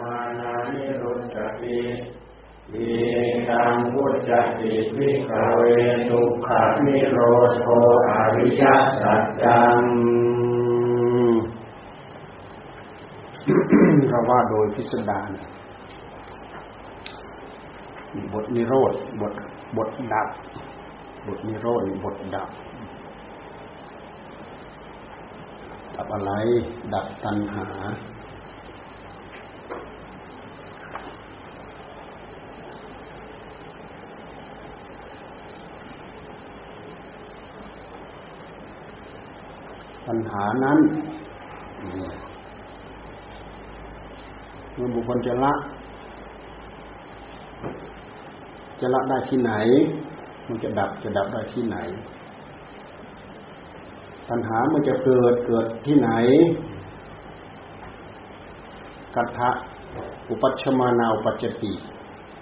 [0.00, 1.80] มานานิรุตติ
[2.72, 2.88] อี
[3.48, 5.60] กังพุทธติวิกเว
[6.08, 7.18] ทุกขามิโร
[7.60, 7.66] โท
[8.08, 8.62] อริย
[9.00, 9.82] สัจจัง
[14.08, 15.30] เราว่าโดยพิสดาร
[18.32, 19.32] บทนิโรธบท
[19.76, 20.28] บทดับ
[21.26, 22.48] บทนิโรธบทดับ
[25.94, 26.32] ดับอะไร
[26.92, 27.68] ดับตัณหา
[40.32, 40.78] หานั้น
[44.74, 45.52] เมื่อบุคคลจะละ
[48.80, 49.52] จะละได้ที่ไหน
[50.46, 51.76] มันจะดับจะดับได้ที่ไหน
[54.28, 56.10] ปัญหามันจะเกิดเกิดที่ไหน
[59.16, 59.50] กัตถะ
[60.28, 61.72] อุปัชมานาอุปัจติ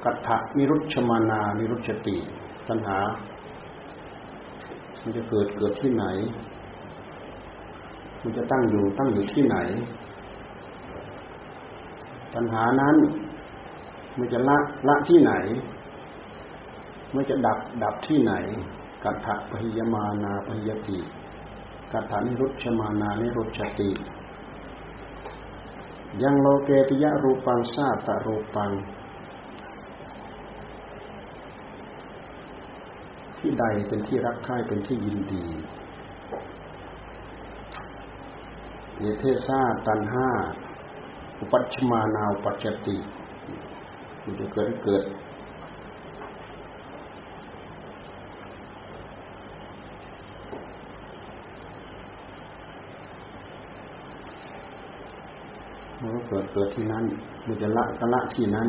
[0.05, 2.17] กัตถะนิรุชมานานิรุชติ
[2.69, 2.99] ปัญหา
[5.03, 6.05] มันจะเกิดเกิดที่ไหน
[8.27, 9.57] มันจะตั้งอยู่ตั้งอยู่ที่ไหน
[12.35, 12.97] ปัญหานั้น
[14.19, 15.33] มันจะละละที่ไหน
[17.15, 18.33] มันจะดับดับที่ไหน
[19.05, 20.99] กัตถะพยมานาพยติ
[21.93, 23.91] กัถานิรุชมานานิรุชติ
[26.23, 28.71] ยังโลเกติยะรูปังซาตรูปัง
[33.39, 35.45] ที่ใดเป็นที่รักใคร่เป็นที่ยินดี
[39.01, 40.29] เยเทซาตันห้า
[41.39, 42.97] อุปัชมานาอุปัจจติ
[44.23, 45.05] มันจะเกิดเกิด
[56.01, 57.05] มันก็เกิดเกิดที่นั้น
[57.47, 58.69] มันจะละก็ละที่นั้น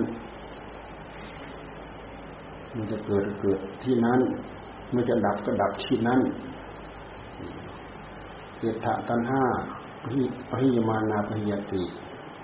[2.75, 4.19] มันจะเกิดเกิดที่นั้น
[4.94, 6.19] มันจะดับก็ดับที่นั้น
[8.59, 9.44] เกิดถะตัณห้า
[10.50, 11.84] พหิยมานาพหิยติ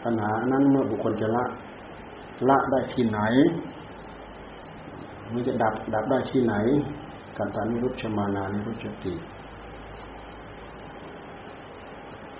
[0.03, 1.45] ตัณหานั้นเมื่อบุคคลจะละ
[2.49, 3.19] ละได้ที่ไหน
[5.31, 6.55] มันจะดับดับได้ที่ไหน
[7.37, 9.13] การตานิรุชมานานิรุชติ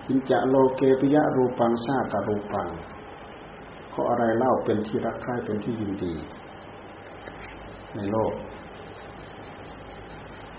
[0.05, 2.67] จินจะโลเกปิยะรูปังซาตารูปัง
[3.93, 6.13] ก็อะไรเล่าเป็นที่รักใคร่เป็นที่ยินดี
[7.95, 8.33] ในโลก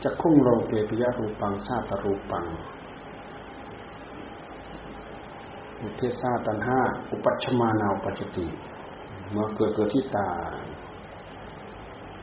[0.02, 2.44] จะคุ้งโลเกปิยะรูปังซาตารูปัง
[5.84, 6.80] อุเทศาตันห้า
[7.10, 8.46] อุปัชมานาอุปัจติ
[9.30, 10.28] เมื่อเกิดเกิดที่ตา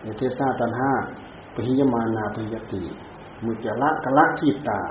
[0.06, 0.92] อุเทศาตันห้า
[1.54, 2.82] ปิยมานาปิยติ
[3.44, 4.82] มุจละกละที่ตา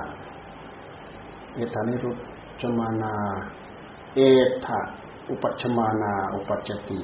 [1.55, 2.11] เอธานิรุ
[2.61, 3.15] ชมานา
[4.15, 4.21] เอ
[4.65, 4.79] ธา
[5.31, 7.01] อุปัชมานา อุปัจติ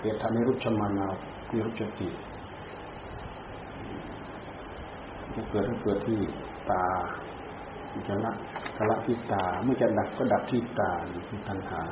[0.00, 1.06] เอธานิรุชมานา
[1.52, 2.08] นิรุจติ
[5.50, 6.20] เกิดเกิดที่
[6.70, 6.84] ตา
[8.08, 8.32] จะละ
[8.76, 10.90] กละที่ตา เมื่อจะดับก็ดับที่ตา
[11.28, 11.82] คือตัณหา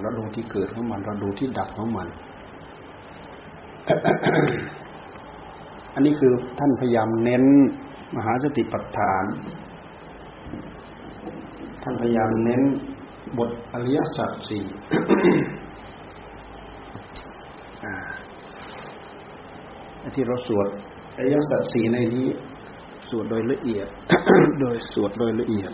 [0.00, 2.08] เราดูที่เกิดของมัน เราดูที่ดับของมัน
[5.94, 7.44] อันนี้คือท่านพยายามเน้น
[8.16, 9.24] มหาสติปัฏฐาน
[11.82, 12.62] ท่านพยายามเน้น
[13.38, 14.64] บทอริยสัจสี่
[20.16, 20.68] ที่เราสวด
[21.16, 22.28] อริยสัจสี่ในนี้
[23.08, 23.88] สวดโดยละเอียด
[24.60, 25.72] โดยสวดโดยละเอียด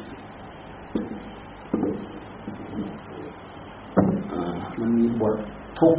[4.80, 5.34] มันมีบท
[5.80, 5.98] ทุก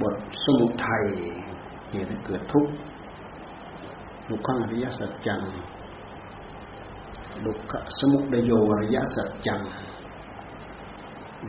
[0.00, 1.04] บทสมุทัย
[1.90, 2.72] เหตุให้เกิดทุกข์
[4.28, 5.40] ดุขังอริยสัจจัง
[7.44, 9.60] ดุขสมุทโยอริยสัจจัง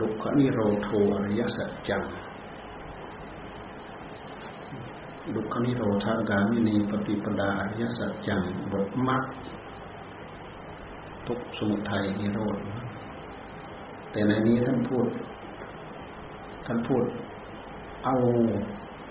[0.00, 2.02] ดุขนิโรโทอริยสัจจัง
[5.34, 9.24] ดุขนิโรธากามินีปฏิปดาอริยสัจจังบทมรรค
[11.26, 12.56] ทุกสมุทัยนิโรธ
[14.10, 15.06] แต่ในนี้ท่านพูด
[16.66, 17.04] ท่านพูด
[18.04, 18.16] เอา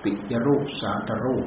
[0.03, 1.45] ปิยรูปสาตรูป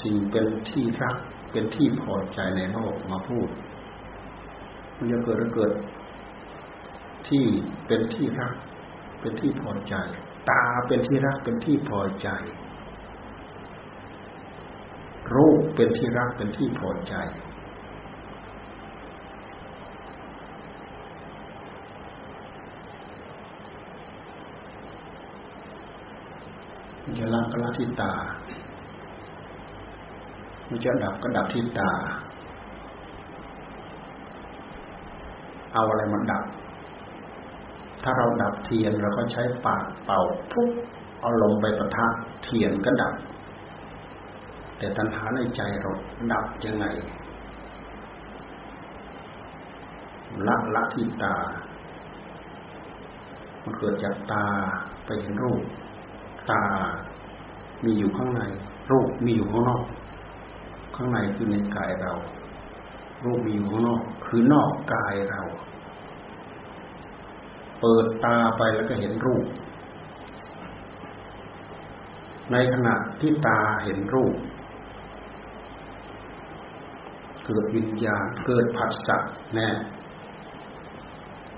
[0.00, 1.16] สิ่งเป็นที่รัก
[1.50, 3.48] เป็นที่พอใจในโลกมาพูด
[4.96, 5.72] มันจะเกิดเกิด
[7.28, 7.44] ที่
[7.86, 8.52] เป็นที่รัก
[9.20, 9.94] เป็นที่พอใจ
[10.50, 12.28] ตาเป็นที่รักเป็นที่พอใจ
[15.34, 17.14] รูปเป็นที่รักเป็นที่พอใจ
[27.18, 28.12] จะละก็ละที่ตา
[30.68, 31.90] มันจะดับก็ดับที่ตา
[35.74, 36.44] เอาอะไรมาดับ
[38.04, 40.20] ถ้าเราดับเทียนเราก็ใช้ปากเป่า
[40.52, 40.70] ปุ๊บ
[41.20, 42.06] เอาลมไปประทะ
[42.42, 43.14] เทียนก็ดับ
[44.78, 45.90] แต่ตัณหาในใจเรา
[46.32, 46.86] ดับยังไง
[50.46, 51.34] ละละที่ตา
[53.62, 54.46] มันเกิดจากตา
[55.04, 55.62] ไปเห็นรูป
[56.50, 56.62] ตา
[57.84, 58.42] มีอยู่ข้างใน
[58.90, 59.84] รูปมีอยู่ข้างนอก
[60.94, 62.12] ข้างในคือในกายเรา
[63.24, 65.42] รูปมีอยู่ข้างนอก คือนอกกายเรา
[67.80, 69.46] เปิดตาไปแล้วก็เห็นรูป
[72.52, 74.34] ในขณะที่ตาเห็นรูป
[77.44, 79.16] เกิดวิญญาณเกิดผัสสะ
[79.54, 79.68] แน่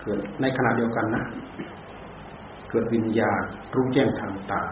[0.02, 1.24] เกิดในขณะเดียวกันนะ
[2.70, 3.40] เกิดวิญญาณ
[3.74, 4.62] รู้แจ้งทางตา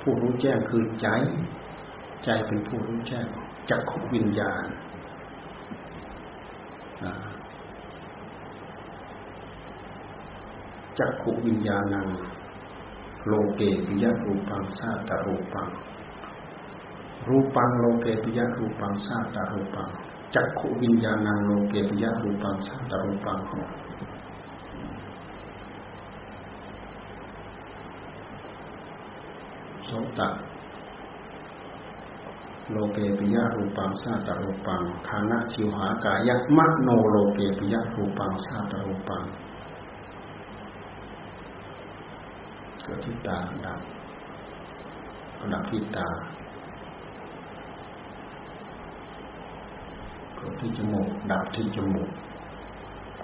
[0.00, 1.08] ผู้รู้แจ้งคือใจ
[2.24, 3.26] ใจเป็นผู้รู้แจ้ง
[3.70, 4.64] จักขวิญญาณ
[10.98, 12.08] จักขุวิญญาณัง
[13.26, 15.68] โลเกปิยรูปังซาตรูปัง
[17.28, 19.90] รูปังโลเกปิยรูปังซาตรูปัง
[20.34, 23.38] จักขุวิญญาณังโลเกปิยรูปังสัตรูปัง
[29.86, 30.28] โสตะ
[32.70, 39.24] โลเกปิยรูปังสัตรูปังฐานะชิวหากายะมะโนโลเกปิยรูปังสัตรูปัง
[42.82, 43.80] เกิดที่ตาดับ
[45.52, 46.08] ดับที่ตา
[50.38, 52.10] ก็ที่จมูก ดับที่จมูก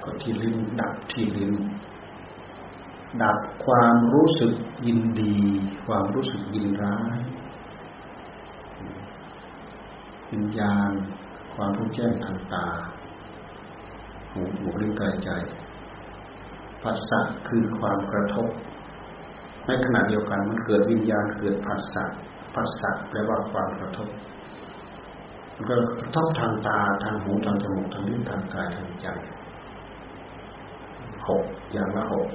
[0.04, 1.52] ก็ที่ลิ้น ดับที่ลิ้น
[3.22, 4.52] ดับความรู้สึก
[4.86, 5.36] ยินดี
[5.86, 7.18] ความรู้สึกยินร้าย
[10.30, 10.92] วิญญาณ
[11.54, 12.68] ความรู้แจ้งทางตา
[14.32, 15.30] หูหมูลิ้นกายใจ
[16.82, 18.48] ภาษาคือความกระทบ
[19.68, 22.04] ในขณะเดียวกันมันเกิดวิญญาณเกิดภาษา
[22.54, 24.08] ภาษาแปลว่าความกระทบ
[25.68, 29.06] ก็กระทบทางตาทางหูทางจมูกทางลิ้นทางกายทางใจ
[31.28, 32.28] หกอย่างละหก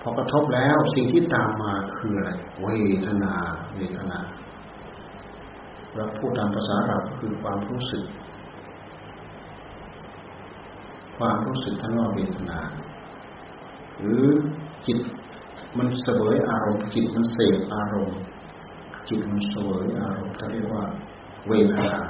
[0.00, 2.30] พอกระทบแล้วสิ่งที่ตามมาคืออะไร
[2.62, 2.68] เว
[3.06, 3.34] ทนา
[3.74, 4.18] เวทนา
[5.94, 8.04] เราพูดตามภาษาเราคือความรู้สึก
[11.16, 12.58] ความรู้สึกทั้งว่าเวทนา
[14.00, 14.24] หรือ
[14.86, 14.98] จิต
[15.78, 18.18] มันเสวยอารมณ์จิตมันเสพอารมณ์
[19.08, 20.84] จิตมันสวยอารมณ์เขาเรียกว่า
[21.48, 22.00] เวทนา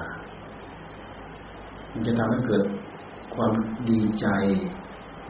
[1.93, 2.63] มันจะทำให้เกิด
[3.35, 3.53] ความ
[3.91, 4.27] ดีใจ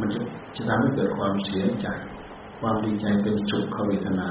[0.00, 0.20] มันจะ
[0.56, 1.88] จะทำให้เกิดความเสียใจ
[2.60, 4.28] ความดีใจเป็นสุขเวทนา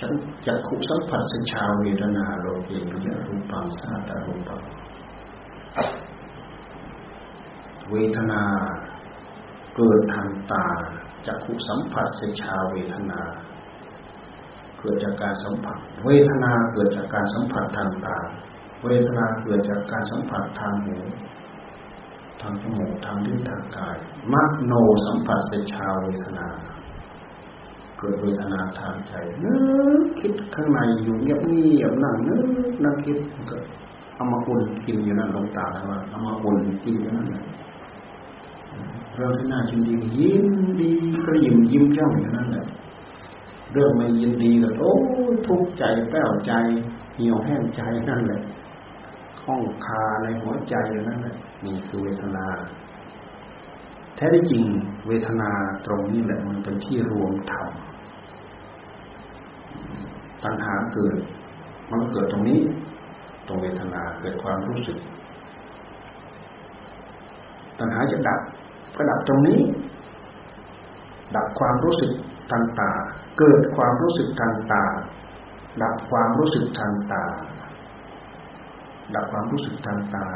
[0.00, 0.12] ฉัน
[0.46, 4.60] จะคุสัมผัสสัญชาเวทนาโลเกปิยรูปังสาตารูปัง
[7.90, 8.42] เวทนา
[9.76, 10.66] เกิดทางตา
[11.28, 13.20] จักขุสัมผัสสัญชาเวทนา
[14.78, 18.18] เกิดจากการสัมผัส เวทนาเกิดจากการสัมผัสทางตา
[18.84, 20.96] เวทนาเกิดจากการสัมผัสทางหู
[22.40, 23.96] ทางจมูก ทางลิ้น ทางกาย
[24.32, 24.34] ม
[24.64, 24.72] โน
[25.06, 26.46] สัมผัสเสชาเวทนา
[27.98, 29.12] เกิดเวทนาทางใจ
[29.44, 29.54] นึ
[30.00, 32.44] กคิดข้างในอยู่เงียบเงียบนั่งนึก
[32.84, 33.18] นั่งคิด
[33.50, 33.56] ก็
[34.14, 37.44] เอามาอุ่นกินอยู่นั่นลงตาแล้วว่าเอามาอุ่นกินอยู่นั่นเลย
[39.18, 40.46] เรื่องที่น่าชินดียิ้ม
[40.80, 40.90] ดี
[41.26, 42.66] ก็ยิ้มยิ้มเจ้าอยู่นั่นแหละ
[43.72, 44.92] เรื่องไม่ยินดีก็โอ้
[45.46, 46.52] ทุกข์ใจแป้วใจ
[47.16, 48.40] เหี่ยวแห้งใจนั่นแหละ
[49.40, 51.34] ข้องคาในหัวใจอยู่นั่นแหละ
[51.64, 52.46] นี่คือเวทนา
[54.16, 54.64] แท้ที่จริง
[55.08, 55.50] เวทนา
[55.86, 57.68] ตรงนี้แหละมันเป็นที่รวมธรรม
[60.42, 61.16] ตัณหาเกิด
[61.90, 62.60] มันเกิดตรงนี้
[63.48, 64.98] ตรงเวทนาเกิดความรู้สึก
[67.78, 68.40] ตัณหาจะดับ
[68.96, 69.60] ก็ดับตรงนี้
[71.36, 72.12] ดับความรู้สึก
[72.50, 72.90] ทางตา
[73.38, 74.84] เกิดความรู้สึกทางตา
[75.82, 77.24] ดับความรู้สึกทางตา
[79.14, 80.26] ดับความรู้สึกทางตา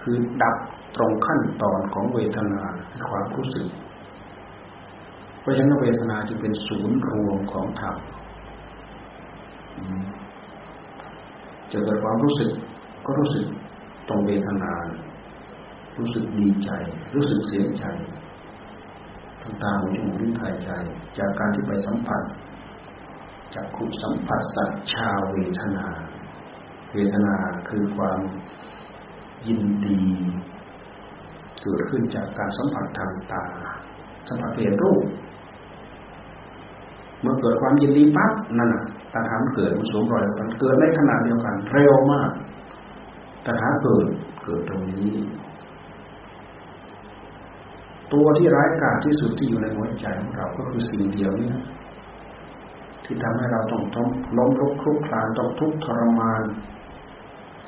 [0.00, 0.56] คือดับ
[0.96, 3.66] ตรงขั้นตอนของเวทนาคือความรู้สึก
[5.40, 7.96] เพราะฉะนั้นเวทนาจึงเป็นศูนย์รวมของธรรม
[11.72, 12.50] จะเกิดความรู้สึก
[13.06, 13.46] ก็รู้สึก
[14.08, 14.72] ตรงเวทนา
[16.00, 16.70] รู้สึกดีใจ
[17.14, 17.84] รู้สึกเสียใจ
[19.42, 20.70] ทางตาหูจมูกลิ้นกายใจ
[21.18, 22.22] จากการที่ไปสัมผัส
[23.54, 25.86] จากขุสัมผัสสัจชาเวทนา
[26.92, 27.36] เวทนา
[27.68, 28.18] คือความ
[29.46, 30.02] ยินดี
[31.62, 33.44] เกิดขึ้นจากการสัมผัสทางตา
[34.28, 35.04] สัมผัสเห็นรูป
[37.20, 42.30] เมื่อเกิดความยินดีปั๊บนั่นน่ะตาทามเกิดมันสวมรอยมันเกิดในขณะเดียวกันเร็วมาก
[43.46, 44.06] ตัณหาเกิด
[44.44, 45.08] เกิดตรงนี้
[48.12, 51.52] ตัวที่ร้ายกาจที่สุดที่อยู่ในหัวใจของเรา ก็คือสิ่งเดียวนี้
[53.04, 56.42] ที่ทำให้เราต้องต้องล้มลุกคลุกคลานต้องทุกข์ทรมาน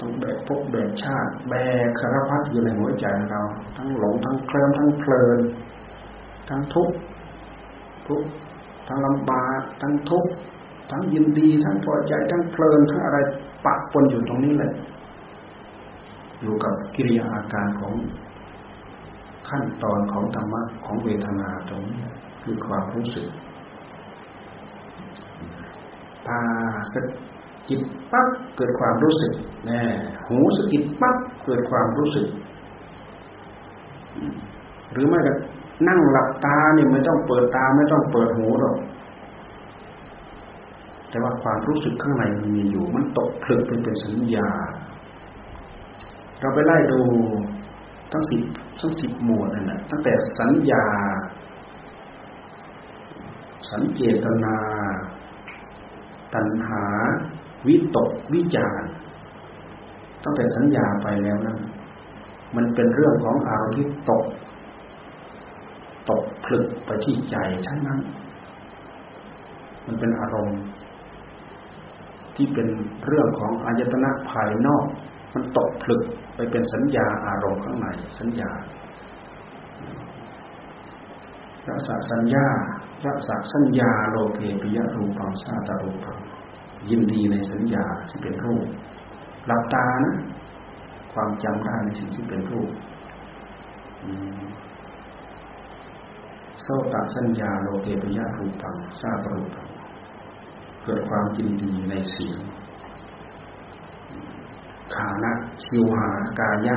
[0.01, 3.43] ต้องแบกพกแบกชาติ แบกคารพัดอยู่ในหัวใจของเรา
[3.77, 5.39] ทั้งหลงทั้งเคลิ้มทั้งเพลิน
[6.49, 6.97] ทั้งทุกข์
[8.09, 8.29] ทุกข์
[8.89, 10.31] ทั้งลำบากทั้งทุกข์
[10.91, 13.19] ทั้งยินดีทั้งพอใจทั้งเพลินทั้งอะไร
[13.65, 14.73] ปะปนอยู่ตรงนี้เลย
[16.43, 17.93] อยู่กับกิริยาอาการของ
[19.53, 22.03] ขั้นตอนของธรรมะของเวทนาตรงนี้
[22.43, 23.27] คือความรู้สึก
[26.29, 26.41] ตา
[26.93, 26.95] ส
[27.69, 27.81] กิด
[28.13, 29.33] ปั๊บเกิดความรู้สึก
[29.67, 29.83] แน่
[30.29, 32.27] หูสกิดปั๊บเกิดความรู้สึก
[34.93, 35.33] หรือไม่ก็
[35.89, 38.77] นั่งหลับตาเนี่ยไม่ต้องเปิดตาไม่ต้องเปิดหูหรอก
[41.09, 44.49] แต่ว่าความรู้สึกข้างในมันมีอยู่ มันตกผลึกเป็นเป็นสัญญา
[46.41, 47.01] เราไปไล่ดู
[48.13, 48.43] ทั้งสิบ
[48.81, 50.85] ทั้งสิบหมวดนั่นแหละตั้งแต่สัญญา
[53.71, 54.57] สัญเจตนา
[56.35, 56.85] ตัณหา
[57.67, 58.83] วิตกวิจาร
[60.25, 61.59] ตั้งแต่สัญญาไปแล้วนั้น
[62.57, 64.25] มันเป็นเรื่องของอารมณ์ที่ตก
[66.11, 68.01] ตกผลึกไปที่ใจทั้งนั้น
[69.87, 70.61] มันเป็นอารมณ์
[72.37, 72.69] ที่เป็น
[73.07, 74.87] เรื่องของอายตนะภายนอก
[75.33, 76.03] มันตกผลึก
[76.35, 77.87] ไปเป็นสัญญาอารมณ์ข้างใน
[78.19, 78.51] สัญญา
[81.69, 82.47] รักษาสัญญา
[83.09, 86.19] รักษาสัญญาโลเกปิยรูปังซาตารูปัง
[86.91, 88.67] ยินดีในสัญญาที่เป็นรูป
[89.47, 90.15] หลับตานะ
[91.13, 92.71] ความจำได้ในสิ่งที่เป็นรูป
[96.63, 99.69] โสตสัญญาโลเกปิยรูปังซาตารูปัง
[100.85, 102.41] เกิดความยินดีในเสียง
[104.97, 105.33] ขานะ
[105.65, 106.09] ชิวหา
[106.39, 106.77] กายะ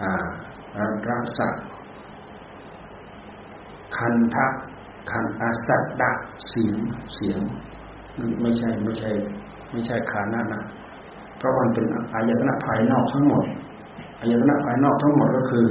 [0.00, 1.48] อารักษะ
[3.96, 4.46] คันทะ
[5.10, 6.10] คันอาสัดดะ
[6.48, 6.78] เสียง
[7.14, 7.40] เสียง
[8.40, 9.10] ไม่ใช่ไม่ใช่
[9.70, 10.62] ไม่ใช่ขานะนะ
[11.38, 13.44] เพราะมันเป็นอายตนะภายนอกทั้งหมด
[14.20, 15.66] อายตนะภายนอกทั้งหมดก็คือ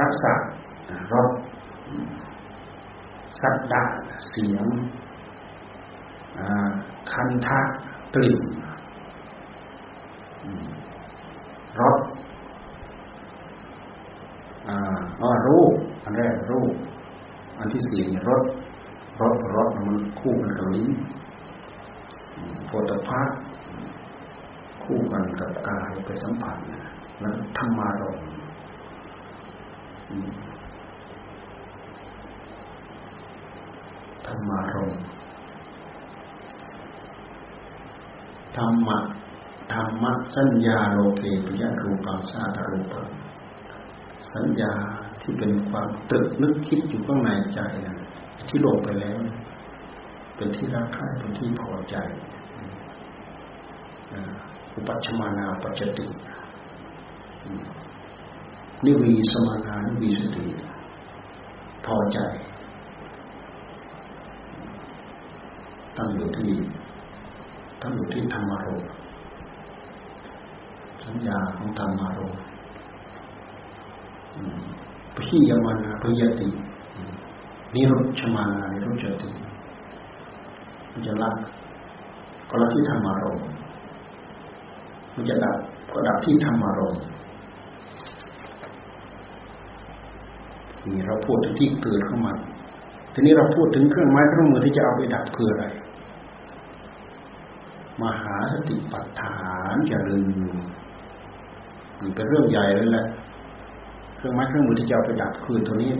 [0.00, 0.32] รักษา
[1.12, 1.30] รส
[3.40, 3.84] สัดดา
[4.30, 4.66] เสียง
[7.14, 7.60] คันทะ
[8.14, 8.40] กลิ่น
[11.80, 11.98] รส
[14.68, 15.74] อ๋อรูป
[16.04, 16.72] อันแรกรูป
[17.58, 18.42] อันที่สี่รส
[19.20, 20.90] รสรสมันคู่กันกับลิ้น
[22.66, 23.30] โพธพาพ
[24.82, 26.56] คู่กันกับกายไปสัมผัส
[27.20, 28.18] แล้วธรรมารม
[34.26, 34.92] ธรรมารม
[38.58, 38.98] ธรรมะ
[39.72, 43.08] ธรรมะสัญญาโลเกปิยรูปังสาตรูปัง
[44.32, 44.72] สัญญา
[45.20, 47.96] ที่เป็นความตรึกนึกคิดอยู่ข้างในใจนะ
[48.48, 49.16] ที่ลงไปแล้ว
[50.36, 51.96] เป็นที่รักใคร่เป็นที่พอใจ
[54.72, 56.06] อุปัชมานาปัจจติ
[58.84, 60.44] นิวีสมานานิวีสติ
[61.86, 62.18] พอใจ
[65.96, 66.52] ตั้งอยู่ที่
[67.82, 68.82] ตั้งอยู่ที่ธรรมารม
[71.04, 72.34] สัญญาของธรรมารม
[75.16, 76.48] พิยมานาพยติ
[77.74, 79.30] นิรุชมานานิรุจติ
[80.90, 81.30] มันจะละ
[82.48, 83.38] ก็ละที่ธรรมารม
[85.14, 85.56] มันจะดับ
[85.92, 86.94] ก็ดับที่ธรรมารม
[90.84, 92.32] นี่เราพูดถึงที่เกิดเข้ามา
[93.12, 95.66] ทีนี้เราพูดถึงเครื่องไม้เครื่องมือที่จะเอาไปดับคืออะไร
[98.02, 99.38] มหาสติปัฏฐา
[99.72, 100.56] นจะลืม
[102.00, 103.06] มันเป็นเรื่องใหญ่เลยแหละ
[104.16, 105.92] เครื่องไม้เครื่องมือที่จะเอาไปดับคือตัวนี้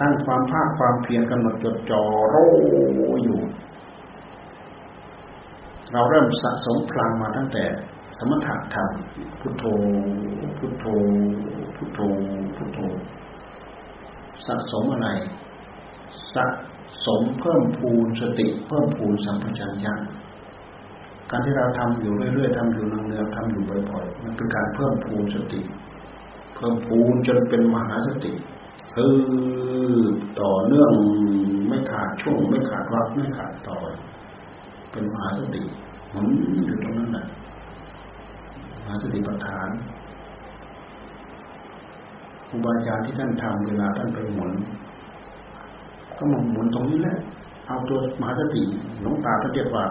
[0.00, 2.36] ตั้งความภาคความเพียรกำหนดจดจ่อโร
[3.24, 3.40] อยู่
[5.92, 7.64] เราเริ่มสะสมพลังมาตั้งแต่
[8.18, 8.90] สมถะธรรม
[9.40, 9.64] พุทโธ
[10.58, 10.84] พุทโธ
[11.76, 12.00] พุทโธ
[12.56, 12.80] พุทโธ
[14.46, 15.08] สะสมอะไร
[16.34, 16.44] สะ
[17.06, 19.94] สมเพิ่มพูนสติ เพิ่มพูนสัมปชัญญะ
[21.32, 25.60] การที่เราทำอยู่เรื่อยๆทำอยู่เนืองๆทำอยู่บ่อยๆมันเป็นการเพิ่มพูนสติ
[26.54, 28.32] เพิ่มพูนจนเป็นมหาสติ
[28.94, 29.16] คือ
[30.40, 30.92] ต่อเนื่อง
[31.68, 33.90] ไม่ขาดช่วงไม่ขาดวักไม่ขาดตอน
[34.92, 35.62] เป็นมหาสติ
[36.10, 36.26] หมุน
[36.66, 37.26] อยู่ตรงนั้นแหละ
[38.82, 39.70] มหาสติปัฏฐาน
[42.48, 44.52] ครูบาอาจารย์ที่ท่านทำเวลาท่านไปหมุน
[46.18, 47.16] ก็มาหมุนตรงนี้แหละ
[47.66, 48.62] เอาตัวมหาสติ
[49.00, 49.84] หลวงตาท่านเรียกว่า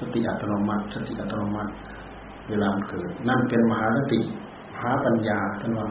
[0.00, 1.72] สติอัตโนมัติ สติอัตโนมัติ
[2.48, 4.20] เวลามันเกิด นั่นเป็นมหาสติ
[4.72, 5.86] มหาปัญญาท่านว่า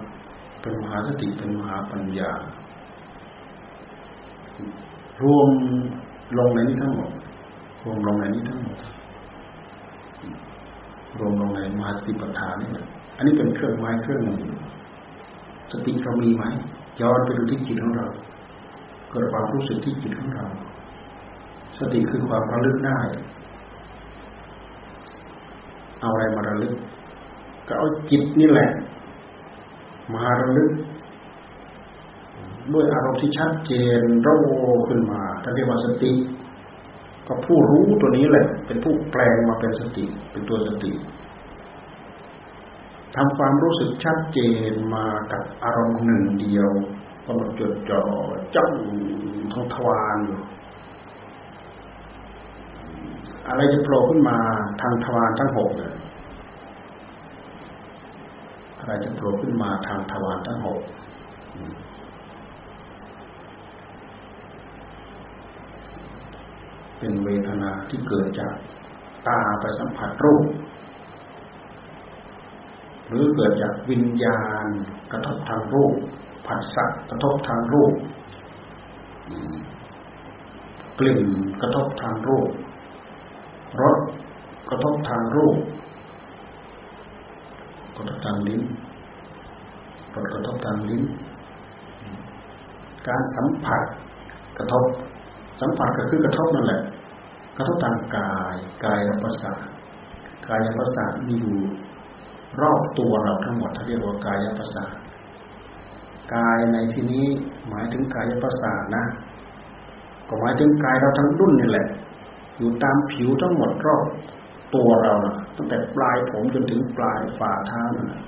[0.62, 2.32] เป็นมหาสติเป็นมหาปัญญา
[5.22, 5.50] รวม
[6.38, 7.12] ลงในนี้ทั้งหมด
[7.84, 8.78] รวมลงในนี้ทั้งหมด
[11.20, 12.86] รวมลงในมหาสติปัฏฐานนี่แหละ
[13.18, 14.40] อันนี้เป็นเครื่องไม้เครื่องมือ
[15.72, 16.44] สติเรามีไหม
[17.02, 18.08] ย้อนไปดูที่จิตของเรา
[19.12, 20.46] เกิดความรู้สึกที่จิตของเรา
[21.80, 23.00] สติคือความระลึกได้
[26.02, 26.76] เอาอะไรมาระลึก
[27.68, 28.70] ก็เอาจิตนี่แหละ
[30.14, 30.72] มาระลึก
[32.74, 34.48] ด้วยอารมณ์ที่ชัดเจนระโว
[34.88, 36.12] ขึ้นมาท่านเรียกว่าสติ
[37.28, 40.92] ก็ผู้รู้ตัวนี้แหละ เป็นผู้แปลงมาเป็นสติ เป็นตัวสติ
[43.16, 44.40] ทำความรู้สึกชัดเจ
[44.70, 46.70] นมากับอารมณ์หนึ่งเดียว
[47.26, 48.02] กำหนดจดจ่อ
[48.56, 48.74] จ้อง
[49.52, 50.40] ท้องทวารอยู่
[53.50, 54.38] อะไรจะโผล่ขึ้นมา
[54.82, 55.94] ทางทวารทั้งหกเนี่ย
[58.80, 60.80] อะไรจะโผล่ขึ้นมาทางทวารทั้งหก
[67.00, 68.54] เป็นเวทนาที่เกิดจาก
[69.28, 70.46] ตาไปสัมผัสรูป
[73.08, 74.66] หรือเกิดจากวิญญาณ
[75.12, 75.94] กระทบทางรูป
[76.48, 77.94] ผัสสะกระทบทางรูป
[81.00, 81.22] กลิ่น
[81.62, 82.50] กระทบทางรูป
[83.82, 83.98] รส
[84.70, 85.58] กระทบทางรูป
[87.96, 88.62] กระทบทางลิ้น
[90.16, 91.04] รสกระทบทางลิ้น
[93.08, 93.82] การสัมผัส
[94.58, 94.84] กระทบ
[95.62, 96.82] สัมผัสก็คือกระทบนั่นแหละ
[97.58, 99.64] กระทบทางกายกายประสาท
[100.48, 101.60] กายประสาทมีอยู่
[102.62, 104.94] รอบตัวเราทั้งหมดที่เรียกว่ากายประสาท
[106.36, 107.28] กายในที่นี้
[107.70, 109.04] หมายถึงกายประสาทนะ
[110.28, 111.88] ก็หมายถึงกายเราทั้งรุ่นนี่แหละ
[112.60, 114.06] อยู่ตามผิวทั้งหมดรอบ
[114.76, 118.22] ตัวเรานะตั้งแต่ปลายผมจนถึงปลายฝ่าเท้านะ่ะ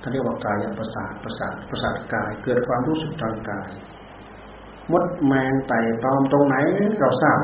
[0.00, 3.70] ท่านเรียกว่ากายประสาทประสาทประสาทกายเกิดความรู้สึกทางกาย
[4.92, 6.56] มดแมงไต่ตอมตรงไหน
[7.00, 7.38] เราทราบ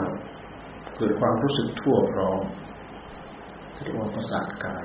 [0.96, 2.42] เกิดความรู้สึกทั่วพร้อม
[3.83, 4.85] เรียกว่าประสาทกาย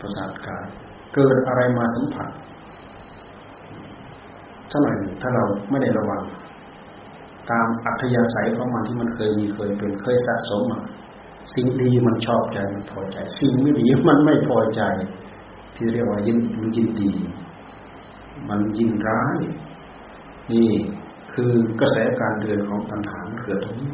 [0.00, 0.66] ประสาทกาย
[1.14, 2.30] เกิดอะไรมาสัมผัส
[4.70, 6.22] ถ้าหน่อยถ้าเราไม่ได้ระวัง
[7.50, 10.80] ตามอัธยาศัยของมันที่มันเคยมีเคยเป็นเคยสะสมมา
[11.54, 14.82] สิ่งดีมันชอบใจมันพอใจ สิ่งไม่ดีมันไม่พอใจ
[15.76, 17.10] ที่เรียกว่ายินมันยินดี
[18.48, 19.38] มันยินร้าย
[20.52, 20.70] นี่
[21.32, 23.92] คือกระแสการเดินของตัณหาเกิดตรงนี้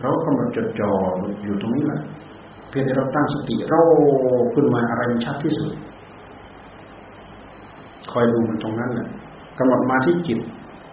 [0.00, 0.92] เรากำลังจดจ่อ
[1.44, 2.02] อยู่ตรงนี้แหละ
[2.68, 3.80] เพียงแต่เราตั้งสติเรา
[4.54, 5.72] ขึ้นมาอะไรมันชัดที่สุด
[8.12, 9.08] คอยดูมันตรงนั้นแหละ
[9.58, 10.38] กำหนดมาที่จิต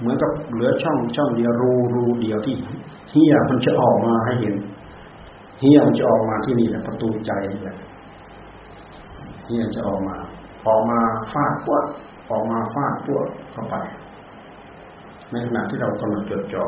[0.03, 2.55] เหมือนกับเหลือช่องช่องเดียวรูรูเดียวที่
[3.11, 4.55] เฮียมันจะออกมาให้เห็น
[5.59, 7.77] เฮียมันจะออกมาที่นี่แหละประตูใจนี่แหละ
[9.45, 10.15] เฮียจะออกมา
[10.67, 10.99] ออกมา
[11.33, 11.85] ฟาดปวด
[12.31, 13.75] ออกมาฟาดปวดเข้าไป
[15.31, 16.65] ในขณะที่เรากำลังจดจ่อ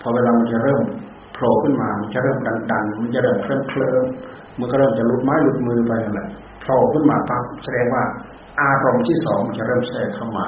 [0.00, 0.82] พอเวลามันจะเริ่ม
[1.32, 4.04] โผล่ขึ้นมามันจะเริ่มดันดันมันจะเริ่มเคลิ้มเคลิ้ม
[4.58, 6.28] มันก็เริ่มจะลุดไม้ลุดมือไปนั่นแหละ
[6.60, 8.04] โผล่ขึ้นมาปั๊บแสดงว่า
[8.60, 10.46] อารมณ์ที่สองจะเริ่มแทรกเข้ามา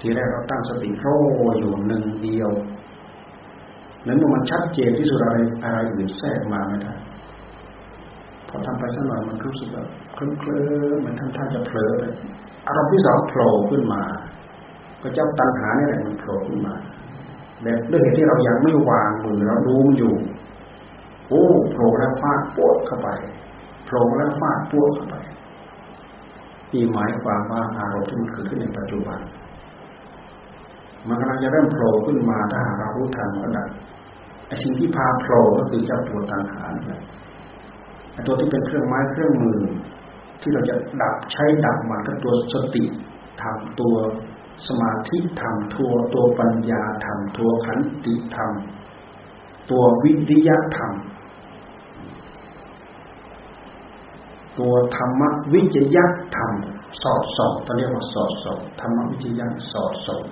[0.00, 1.06] ทีแรกเราตั้งสติโร
[1.58, 2.50] อยู่หนึ่งเดียว
[4.06, 6.94] นั้นมันชัดเจนที่สุดอะไรอะไรอื่นแทรกมาไม่ได้
[8.48, 11.94] พอทำไปสักหน่อยมันรู้สึกแบบเคลิ้มเคลิ้มมันทำท่าจะเผลอ
[12.66, 14.02] อารมณ์ที่สองโผล่ขึ้นมา
[15.02, 16.74] ก็เจ้าตัณหาเนี่ยแหละมันโผล่ขึ้นมา
[17.62, 20.14] แบบด้วยเหตุที่เรายังไม่วางมือเราดูมันอยู่
[21.28, 23.08] โอ้โผล่แล้วฟาดปวดเข้าไป
[23.86, 25.16] โผล่แล้วฟาดปวดเข้าไป
[26.72, 29.20] นี่หมายความว่าอารมณ์ที่มันเกิดขึ้นในปัจจุบัน
[31.08, 33.64] มันกำลังจะเริ่มโผล่ขึ้นมาถ้าเรารู้ทันก็ได้
[34.46, 37.02] ไอ้สิ่งที่พาโผล่ก็คือเจ้าตัวตัณหาเนี่ย
[38.12, 39.60] ไอตัวที่เป็นเครื่องไม้เครื่องมือ
[40.40, 42.84] ที่เราจะดับใช้ดับมันก็ตัวสติ
[43.42, 43.96] ทำตัว
[44.66, 48.52] สมาธิธรรมทัวตัวปัญญาธรรมทัวขันติธรรม
[49.70, 50.92] ตัววิริยะธรรม
[54.58, 56.04] ตัวธรรมวิจยะ
[56.36, 56.52] ธรรม
[57.02, 60.22] สอดส่องตอนเรียกว่าสอดส่องธรรมวิจยะสอดส่อง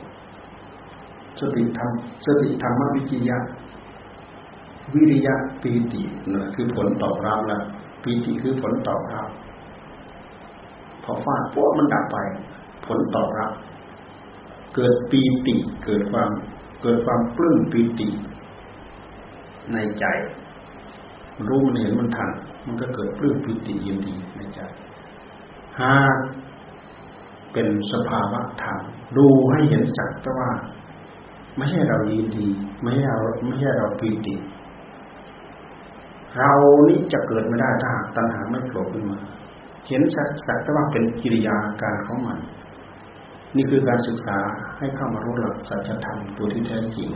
[1.41, 1.91] สติธรรม
[2.27, 3.39] สติธรรมวิจิยะ
[4.95, 7.63] วิริยะปีตินะคือผลตอบรับแล้ว
[8.03, 9.29] ปีติคือผลตอบรับ
[11.05, 12.17] พอฟาดพวกมันดับไป
[12.87, 13.53] ผลตอบรับ
[14.75, 16.31] เกิดปีติเกิดความ
[16.83, 18.09] เกิดความปลื้มปีติ
[19.73, 20.05] ในใจ
[21.49, 22.31] รู้มันเห็นมันทัน
[22.67, 24.61] มันก็เกิดปลื้มปีติยินดีในใจ
[25.81, 26.17] หาก
[27.53, 28.79] เป็นสภาวะธรรม
[29.17, 30.51] ดูให้เห็นสักแต่ว่า
[31.57, 32.47] ไม่ใช่เรายินดี
[32.83, 34.35] ไม่ใช่เราไม่ใช่เราปีติ
[36.39, 36.53] เรา
[36.89, 39.19] นี้จะเกิดไม่ได้ถ้าหากตัณหาไม่โผล่ขึ้นมา
[39.89, 40.29] เห็นสัก
[40.65, 42.39] แต่ว่าเป็นกิริยาการของมัน
[43.57, 44.39] นี่คือการศึกษา
[44.79, 47.09] ให้เข้ามารู้หลักสัจธรรมตัวที่แท้จริง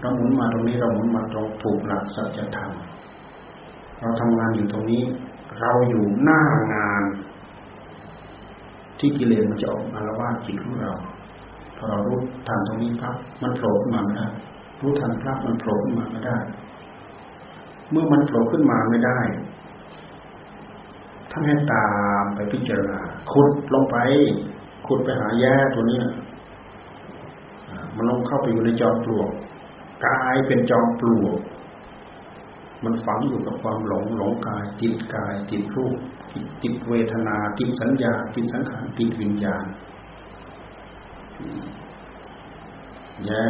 [0.00, 2.72] เราหมุนมาตรงนี้เราหมุนมาตรงถูกหลักสัจธรรม
[4.00, 5.02] เราทำงานอยู่ตรงนี้
[5.60, 7.02] เราอยู่หน้างาน
[8.98, 10.92] ที่กิเลสมันจะออกอารวาสจิตของเรา
[11.82, 12.18] อเรารู้
[12.48, 14.26] ทันตรงนี้ครับ มันโผล่ขึ้นมาไม่ได้
[14.82, 16.38] รู้ทันครับมันโผล่ขึ้นมาไม่ได้
[17.90, 19.18] เมื่อมันโผล่ขึ้นมาไม่ได้
[21.30, 21.86] ท่านให้ตา
[22.22, 23.00] มไปพิจารณา
[23.32, 23.96] ขุดลงไป
[24.86, 26.00] ขุดไปหาแย่ตัวนี้
[27.96, 29.30] มันลงเข้าไปอยู่ในจอมปลวก
[30.06, 31.38] กายเป็นจอมปลวก
[32.84, 35.98] มันฝังอยู่กับความหลงหลงกายจิตกายจิตรูป
[36.62, 39.64] จิตเวทนาจิตสัญญาจิตสังขารจิตวิญญาณ
[43.24, 43.44] แย่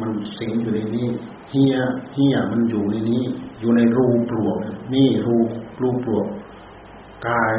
[0.00, 1.08] มันสิงอยู่ในนี้
[1.50, 1.76] เฮีย
[2.14, 3.24] เฮียมันอยู่ในนี้
[3.60, 4.58] อยู่ในรูปลวก
[4.94, 5.36] นี่รู
[5.82, 6.26] รูปลวก
[7.28, 7.56] กาย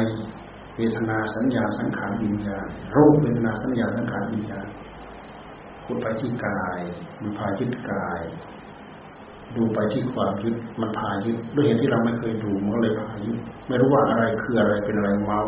[0.76, 4.66] เวทนาสัญญาสังขารวิญญาณรูปเวทนาสัญญาสังขารวิญญาณ
[5.84, 6.80] พูดไปที่กาย
[7.20, 8.20] มันพายึดกาย
[9.56, 15.40] ดูไปที่ความยึดมันพายึดด้วยเหตุที่เราไม่เคยดูมันเลยพายึดไม่รู้ว่าอะไรคืออะไรเป็นอะไรเมา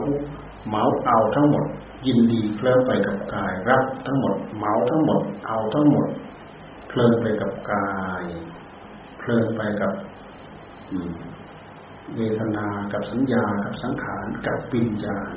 [0.71, 1.65] เมาเอาทั้งหมด
[2.07, 6.07] ยินดีเคลื่อนไปกับกาย รับทั้งหมดเมาทั้งหมด เอาทั้งหมด
[6.89, 8.25] เพลินไปกับกาย
[9.19, 9.93] เพลินไปกับ
[12.17, 15.33] เวทนากับสัญญากับสังขารกับวิญญาณ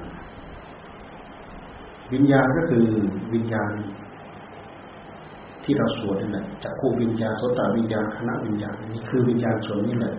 [2.14, 2.86] วิญญาณก็คือ
[3.34, 3.72] วิญญาณ
[5.64, 10.16] ที่เราสวดนี่แหละจักขูวิญญาณโสตวิญญาณคณะวิญญาณนี่คือวิญญาณส่วนนี้แหละ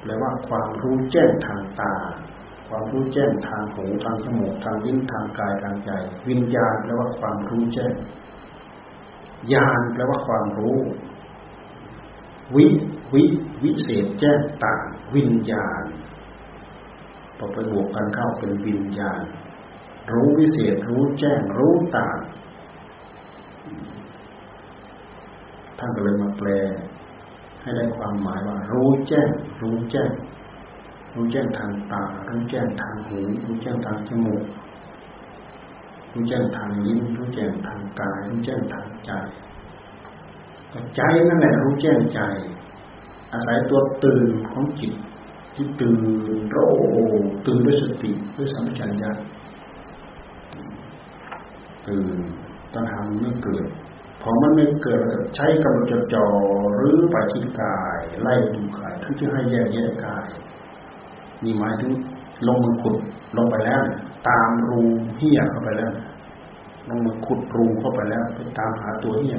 [0.00, 1.94] แปลว่าความรู้แจ้งทางตา
[2.74, 5.90] ความรู้แจ้งทางหูทางจมูกทางลิ้นทางกายทางใจ
[6.28, 7.94] วิญญาณแปลว่าความรู้แจ้ง
[9.52, 10.78] ญาณแปลว่าความรู้
[12.56, 12.66] วิ
[13.14, 13.24] วิ
[13.62, 15.82] วิเศษแจ้งต่างวิญญาณ
[17.38, 19.22] พอไปบวกกันเข้าเป็นวิญญาณ
[20.12, 22.18] รู้วิเศษรู้แจ้งรู้ต่าง
[25.78, 26.48] ท่านก็เลยมาแปล
[27.62, 29.28] ให้ได้ความหมายว่า รู้แจ้ง
[29.62, 30.10] รู้แจ้ง
[31.14, 34.44] รู้แจ้งทางตา รู้แจ้งทางหู รู้แจ้งทางจมูก
[36.12, 39.10] รู้แจ้งทางลิ้นรู้แจ้งทางกาย รู้แจ้งทางใจ
[40.96, 42.20] ใจนั่นแหละรู้แจ้งใจ
[43.32, 44.94] อาศัยตัวตื่นของจิต
[45.54, 46.00] ที่ตื่น
[46.50, 46.58] โร
[47.46, 49.10] ตื่นด้วยสติด้วยสัมผัสัญญา
[51.88, 52.18] ตื่น
[52.74, 53.66] ตัณหาไม่เกิด
[54.20, 56.26] พอมันไม่เกิดใช้กำลังจดจ่อ
[56.74, 60.26] หรือไปที่กาย ไล่ดูกายท่านจะให้แยกแยกกาย
[61.44, 61.92] นี่หมายถึง
[62.46, 62.96] ลงมือขุด
[63.36, 63.82] ลงไปแล้ว
[64.28, 64.82] ตามรู
[65.16, 65.92] เหี้ยเข้าไปแล้ว
[66.88, 69.38] ลงมือขุดรูเข้าไปแล้วไปตามหาตัวเหี้ย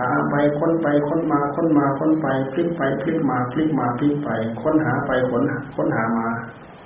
[0.00, 4.28] ตามไปค้นไปค้นมาค้นมาค้นไปพลิกไปพลิกมาพลิกมาพลิกไป
[4.62, 5.42] ค้นหาไปค้น
[5.76, 6.26] ค้นหามา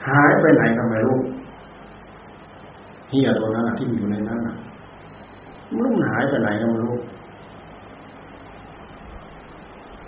[0.09, 1.19] หายไปไหนก็ไม่รู้
[3.11, 4.41] เฮียตัวนั้นที่อยู่ในนั้น
[5.71, 6.97] มันรู้มันหายไปไหนก็ไม่รู้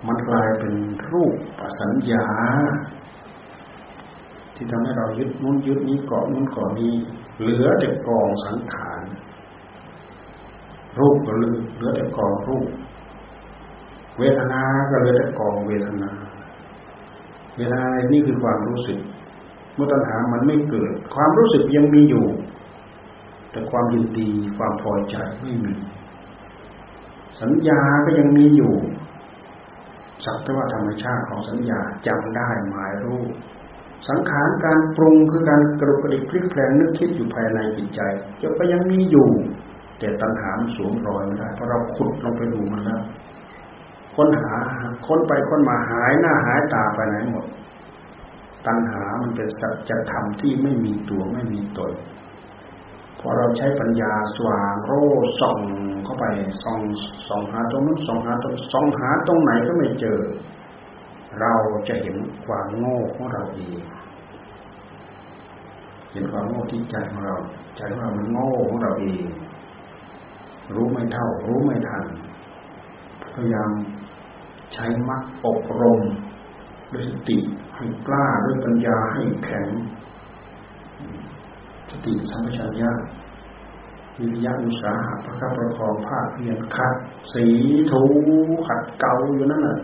[0.07, 0.75] มันกลายเป็น
[1.13, 1.35] รูป
[1.81, 2.27] สัญญา
[4.55, 6.95] ที่ทำให้เรายึดนู้นยึดนี้เกาะนู้นเกาะนี้
[7.41, 9.03] เหลือแต่กองสังขาร
[10.99, 12.69] รูปก็เหลือแต่กองรูป
[14.19, 16.11] เวทนา ก็เหลยแต่กองเวทนา
[17.57, 18.99] เวทนานี่คือความรู้สึก
[19.75, 22.27] เมื่อตัณหามันไม่เกิด ความรู้สึกยังมีอยู่
[23.51, 25.75] แต่ความยินดีความพอใจไม่มี
[27.41, 28.75] สัญญาก็ยังมีอยู่
[30.25, 33.23] สักแต่ว่าธรรมชาติของสัญญาจำได้หมายรู้
[34.09, 38.01] สังขารการปรุงคือการกระดุกกระดิกพลิกแปลงนึกคิดอยู่ภายในจิตใจ
[38.41, 39.29] จะก็ยังมีอยู่
[39.99, 43.03] แต่ตัณหามันสวมรอยไม่ได้เพราะเราขุดลงไปดูมันแล้ว
[44.17, 44.57] ค้นหา
[45.07, 47.45] ค้นไปค้นมาหายหน้าหายตาไปไหนหมด
[48.67, 51.93] ตัณหามันเป็นสัจธรรมที่ไม่มีตัวไม่มีตน
[53.21, 54.93] พอเราใช้ปัญญาสว่างโร
[55.41, 55.59] ส่อง
[56.05, 56.25] เข้าไป
[56.63, 56.79] ส่อง
[57.29, 60.19] ส่องหาตรงนั้นส่องหาตรงส่องหาตรงไหนก็ไม่เจอ
[61.41, 61.55] เรา
[61.89, 63.79] จะเห็นความโง่ของเราเอง
[66.13, 67.37] เห็นความโง่ที่ใจของเรา
[67.77, 69.25] ใจของเรามันโง่ของเราเอง
[70.75, 72.05] รู้ไม่เท่า รู้ไม่ทัน
[73.35, 73.71] พยายาม
[74.73, 76.01] ใช้มักอบรม
[76.93, 77.39] ด้วยสติ
[77.75, 79.69] ให้กล้าด้วยปัญญาให้แข็ง
[81.91, 82.93] สติสัมปชัญญะ
[84.19, 86.95] วิริยะอุตสาหะประคับประคองภาคเพียรขัด
[87.35, 87.47] สี
[87.91, 88.03] ถู
[88.67, 89.79] ขัดเกาอยู่นั่นแหละ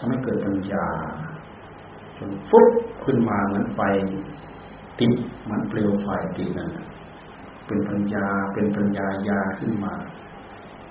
[0.00, 0.86] ทำให้เกิดปัญญา
[2.16, 2.68] จนฟุบ
[3.04, 3.80] ขึ้นมาเหมือนไฟ
[5.00, 5.12] ติด
[5.48, 6.70] มือนเปลวไฟติดนั่น
[7.66, 9.94] เป็นปัญญาเป็นปัญญายาขึ้นมา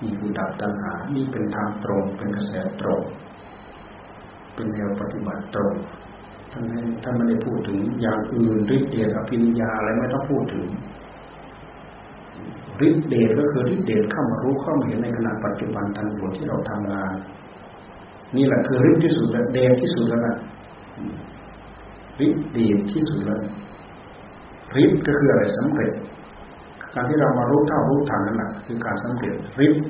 [0.02, 3.02] นี่คือดับตัณหา นี่เป็นทางตรง เป็นกระแสตรง
[4.54, 5.74] เป็นแนวปฏิบัติตรง
[6.52, 6.64] ท่าน
[7.02, 10.66] ท่านไม่ได้พูดถึงอย่างอื่นฤทธิเดชอภิญญาอะไรไม่ต้องพูดถึง
[12.86, 17.12] ฤทธิเดชก็คือฤทธิเดชเข้ามารู้เข้ามาเห็นในขณะปัจจุบันทันด่วนที่เราทำงาน
[18.36, 20.36] นี่แหละคือฤทธิ์ที่สุดแล้วเดชที่สุดแล้วนะ
[22.24, 23.40] ฤทธิ์เดชที่สุดแล้ว
[24.82, 25.92] ฤทธิ์ก็คืออะไรสำเร็จ
[26.94, 29.34] การที่เรามารู้เท่ารู้ทันนั่นแหละคือการสำเร็จ
[29.66, 29.82] ฤทธิ์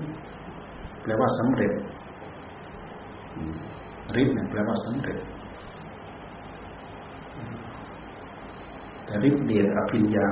[1.03, 1.72] แปลว่าสำเร็จ
[4.20, 5.18] ฤทธิ์เนี่ยแปลว่าสำเร็จ
[9.05, 10.29] แต่ฤทธิ์เดชอภิญญา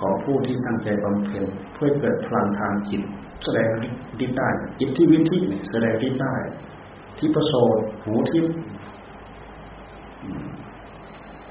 [0.00, 3.02] ของผู้ที่ตั้งใจบำเพ็ญเพื่อเกิดพลังทางจิต
[3.44, 4.48] แสดงฤทธิ์ได้
[4.80, 5.38] อิทธิวิธี
[5.70, 6.34] แสดงฤทธิ์ได้
[7.18, 8.46] ที่ประโสดหูทิพ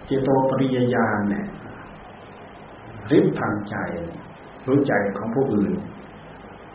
[0.06, 1.46] เจโตปริยญาณเนี่ย
[3.18, 3.76] ฤทธิ์ทางใจ
[4.68, 5.72] รู้ใจของผู้อื่น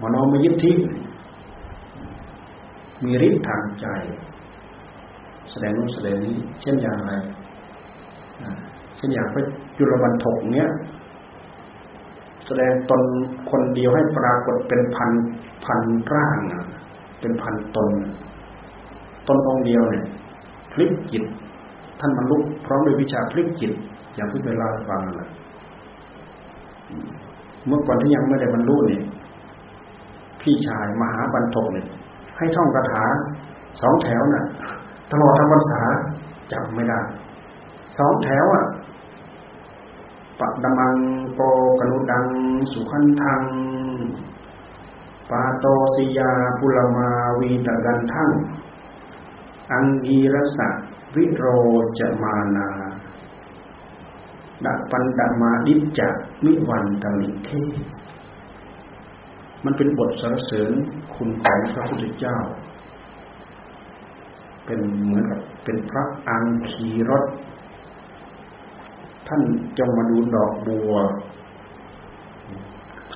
[0.01, 0.73] มโนมยิทธิ
[3.05, 3.87] มีฤทธิ์ทางใจ
[5.51, 7.13] แสดงนู้นแสดงนี้ เช่นอย่างไร
[8.97, 9.45] เช่นอย่างพระ
[9.77, 10.69] จุลบรรทกเนี้ย
[12.61, 13.03] ดงตน
[13.51, 15.11] คนเดียวให้ปรากฏเป็นพัน
[15.65, 15.81] พัน
[16.15, 16.39] ร่าง
[17.21, 17.91] เป็นพันตน
[19.29, 20.05] ตนองเดียวเนี่ย
[20.73, 21.25] พลิกจิต
[22.01, 23.73] ท่านบรรลุพร้อมด้วยวิชาพลิกจิต
[24.15, 25.31] อย่างที่เวลาฟังนะ
[27.67, 29.03] เมื่อก่อนที่ยังไม่ได้บรรลุเนี่ย
[30.41, 31.87] พี่ชายมหาบรรทกเนี่ย
[32.37, 33.05] ให้ท่องคาถา
[33.81, 34.45] สองแถวน่ะ
[35.11, 35.83] ตลอดทั้งพรรษา
[36.53, 36.99] จำไม่ได้
[37.99, 38.65] สองแถวอะ
[40.43, 40.97] ปัดมัง
[41.35, 41.41] โป
[41.79, 42.27] กนุดัง
[42.73, 43.43] สุขันทัง
[45.31, 48.31] ปาโตสิยาปุลมาวีตะกันทั้ง
[49.73, 50.69] อังกีรสะ
[51.15, 51.45] วิโร
[51.99, 52.69] จมานา
[54.65, 57.51] ดะปันดามาดิจักมิวันตลิเท
[59.65, 60.73] มันเป็นบทสรรเสริญ
[61.15, 62.37] คุณของพระพุทธเจ้า
[64.65, 67.25] เป็นเหมือนกับเป็นพระอังคีรส
[69.35, 69.47] ท่าน
[69.79, 70.95] จงมาดูดอกบัว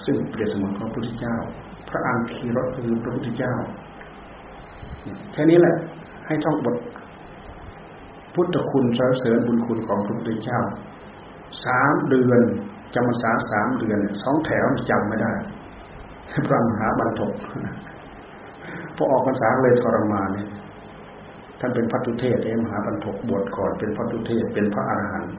[0.04, 1.36] ซึ่งเปรียบเสมือนพระพุทธเจ้า
[1.88, 3.54] พระอังคีรสคือพระพุทธเจ้า
[5.32, 5.76] แค่นี้แหละ
[6.26, 6.76] ให้ท่องบท
[8.34, 10.60] พุทธคุณสรรเสริญบุญคุณของพระพุทธเจ้า
[11.64, 12.40] สามเดือน
[12.94, 15.32] จำพรรษาสามเดือนสองแถวจำไม่ได้
[16.48, 17.32] พระมหาบรรทก
[18.96, 20.48] พอออกพรรษาเลยทรมานเนี่ย
[21.60, 25.36] ท่านเป็นพระตุเทศเองมหาบรรทกบวชก่อนเป็นพระตุเทศเป็นพระอรหันต์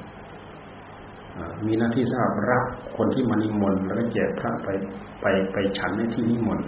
[1.66, 2.64] มีหน้าที่สำหรับรับ
[2.98, 4.68] คนที่มานิมนต์แล้วก็แจกพระไป
[5.22, 6.68] ไปไปฉันในที่นิมนต์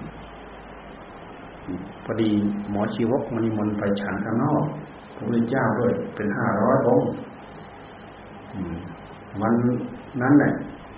[2.05, 2.29] พอดี
[2.71, 4.63] หมอชีวกมานิมนต์ไปฉันข้างนอก
[5.15, 7.10] พระพุทธเจ้าด้วย เป็นห้าร้อยองค์
[9.41, 9.53] วัน
[10.21, 10.53] นั้นแหละ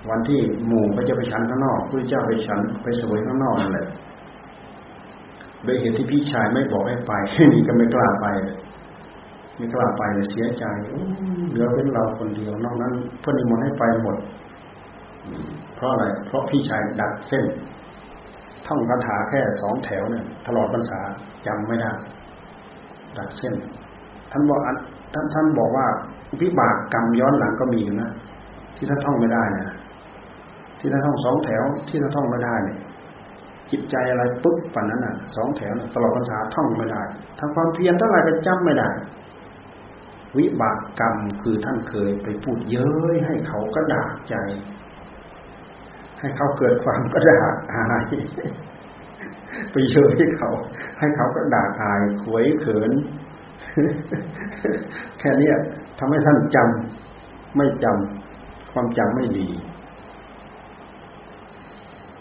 [0.10, 3.88] วันที่หมู่ก็จะไปฉันข้างนอกพระเจ้าไปฉันไปสวยข้างนอกนั่นแหละ
[5.64, 7.14] โดยเหตุที่พี่ชายไม่บอกให้ไป
[7.54, 8.28] นี่ก็ไม่กล้าไป
[9.62, 10.66] ไม่กล้าไปเสียใจ
[11.50, 14.16] เหลือเป็นเราคนเดียวนอกนั้นเพื่อนนิมนต์ให้ไปหมด
[15.76, 17.46] เพราะอะไร เพราะพี่ชายดัดเส้น
[18.68, 21.02] ท่องคาถาแค่สองแถวเนี่ยตลอดพรรษา
[21.48, 21.92] จำไม่ได้
[23.18, 23.54] ดัดเส้น
[24.32, 24.60] ท่านบอก
[25.14, 25.86] ท่านท่านบอกว่า
[26.42, 28.12] วิบากกรรมย้อนหลังก็มีอยู่นะ
[28.78, 29.76] ที่ท่านท่องไม่ได้นะ
[30.80, 32.78] ที่ท่านท่องสองแถว ที่ท่านท่องไม่ได้เนี่ย
[33.72, 37.02] จิตใจอะไรปุ๊บปันนั้นอะสองแถวตลอดพรรษาท่องไม่ได้
[37.40, 38.88] ทำความเพียรเท่าไหร่ก็จำไม่ได้
[40.38, 44.36] วิบากกรรมคือท่านเคยไปพูดเย้ยให้เขากระดากใจ
[46.20, 48.04] ให้เขาเกิดความกระดากอาย
[49.72, 50.52] ไปเย้ยให้เขา
[51.00, 52.92] ให้เขากระดากอายขวยเขิน
[55.20, 55.50] แค่นี้
[56.00, 59.50] ทำให้ท่านจำไม่จำความจำไม่ดี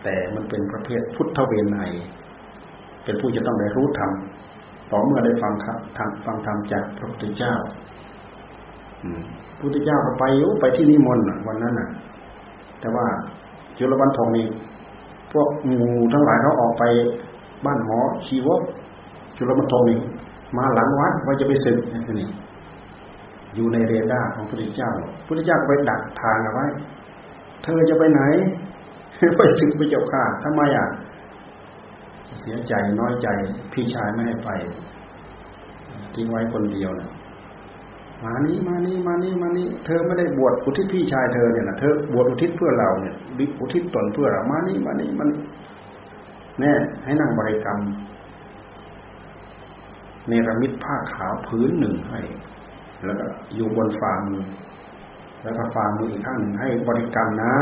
[0.03, 1.79] แต่มันเป็นประเภทพุทธเวไน
[3.05, 4.13] เป็นผู้จะต้องได้รู้ธรรม
[4.91, 5.79] ต่อเมื่อได้ฟังครับ
[6.27, 7.55] ฟังธรรมจากพระพุทธเจ้า
[9.59, 11.89] พุทธเจ้าก็ไปอยู่ไปที่นิมนต์วันนั้นน่ะ
[12.81, 13.07] แต่ว่า
[13.79, 14.47] จุลวันทองนี่
[15.33, 15.49] พวก
[15.81, 16.85] งูทั้งหลายเขาออกไป
[17.67, 18.61] บ้านหมอชีวก
[19.37, 19.99] จุลวันทองนี่
[20.57, 21.79] มาหลังวัดว่าจะไปศึก
[22.21, 22.29] นี่
[23.55, 24.91] อยู่ในเรดาร์ของพุทธเจ้า
[25.27, 26.67] พุทธเจ้าไปดักทางเอาไว้
[27.63, 28.23] เธอจะไปไหน
[29.37, 30.87] ไปศึกไปเจ้าข้าทำไมอะ
[32.41, 33.29] เสียใจน้อยใจ
[33.73, 34.51] พี่ชายไม่ให้ไป
[36.15, 37.11] ทิ้งไว้คนเดียวนะ
[38.25, 43.15] มานี้มานี้มานี้มานี้เธอไม่ได้บวชอุทิศพี่ชายเธอเนี่ยนะเธอบวชอุทิศเพื่อเราเนี่ย
[43.61, 45.29] อุทิศตนเพื่อเรามานี้มานี้มัน
[46.61, 46.73] แน่
[47.05, 47.79] ให้นั่งบริกรรม
[50.29, 52.21] เนรมิตผ้าขาวพื้นหนึ่งให้
[53.05, 54.45] แล้วก็อยู่บนฝ่ามือ
[55.43, 57.55] แล้วก็ฝ่ามืออีกข้างหนึ่งให้บริกรรมนะ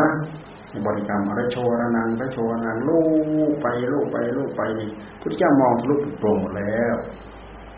[0.87, 3.03] บริกรรมอะไรโชรนังระโชรนังลู
[3.51, 4.91] กไปลูกไปลูกไปนี่
[5.21, 6.95] พุทธเจ้ามองทะลุโปร่งหมดแล้ว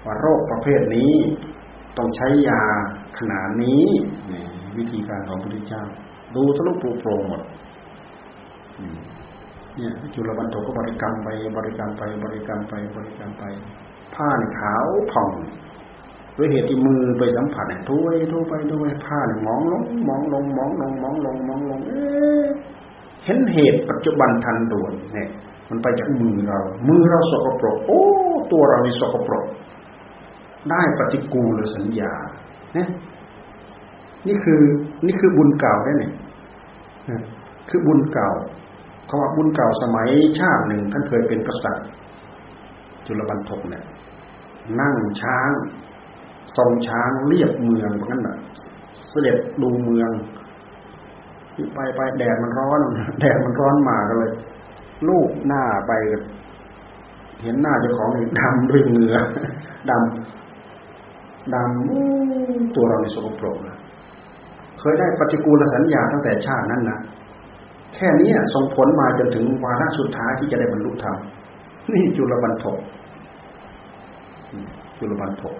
[0.04, 1.14] ว่าโรคประเภทนี้
[1.96, 2.62] ต้องใช้ยา
[3.18, 3.84] ขนาดนี้
[4.78, 5.82] วิธีการของพระพุทธเจ้า
[6.34, 7.42] ดูทะลุโปร่งหมด
[9.76, 13.44] เนี่ยจุลบรรทก็บริกรรมไปบริกรรมไป บริกรรมไปบริกรรมไป
[14.14, 15.30] ผ้าในขาวผ่อง
[16.36, 22.02] ด้วยเหตุที่มือไปสัมผัสเนี่ยทุยทุไปทุยผ้าเนี่ยมองลงมองลงมองลงมองลงมองลง เอ๊
[23.24, 25.28] เห็นเหตุปัจจุบันทันด่วนเนี่ย
[25.70, 28.02] มันไปจากมือเรา มือเราสกปรก โอ้
[28.52, 29.44] ตัวเรานี่สกปรก
[30.70, 32.12] ได้ปฏิกูลสัญญา
[32.74, 32.88] เนี่ย
[34.26, 34.60] นี่คือ
[35.06, 36.12] นี่คือบุญเก่าได้เนี่ย
[37.68, 38.30] คือบุญเก่า
[39.06, 41.86] เขาว่าบุญเก่าสมัยชาติหนึ่งท่านเคยเป็นกษัตริย์
[43.06, 43.84] จุลบรรทกเนี่ย
[44.80, 45.50] นั่งช้าง
[46.56, 48.38] ทรงช้างเรียบเมืองนั้นน่ะ
[49.10, 50.10] เสด็จดูเมือง
[51.74, 52.80] ไปไปแดดมันร้อน
[53.20, 54.32] แดดมันร้อนมาก็เลย
[55.08, 55.92] ลูกหน้าไป
[57.42, 59.16] เห็นหน้าเจ้าของนี่ดำด้วยเหงื่อ
[59.90, 60.49] ดำ
[61.54, 63.76] ดำตัวเราในสกปรกนะ
[64.78, 66.98] เคยได้ปฏิกูลสัญญาตั้งแต่ชาตินั้นนะ
[67.94, 71.16] แค่นี้ส่งผลมาจนถึงวาระสุดท้ายที่จะได้บรรลุธรรม
[71.92, 72.78] นี่จุลบรรทก
[74.98, 75.56] จุลบรรทก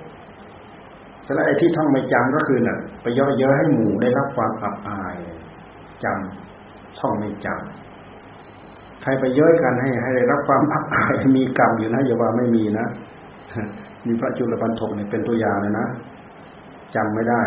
[1.27, 5.17] สแล้วไอ้ที่ท่องไม่จำก็คือน่ะ ไปย่อเยอะให้หมู่ได้รับความอับอาย
[6.05, 12.87] จำท่องไม่จำใครไปย่อยกันให้ ให้ได้รับความอับอายมีกรรมอยู่นะอย่าว่าไม่มีนะ
[14.07, 15.87] มีพระจุลบรรทกเนี่ยเป็นตัวอย่างเลยนะ
[16.95, 17.43] จำไม่ได้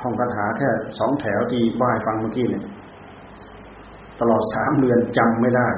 [0.00, 2.64] ท่องคาถาแค่สองแถวที่บ่ายฟังเมื่อกี้เนี่ย
[4.20, 5.68] ตลอดสามเดือนจำไม่ได้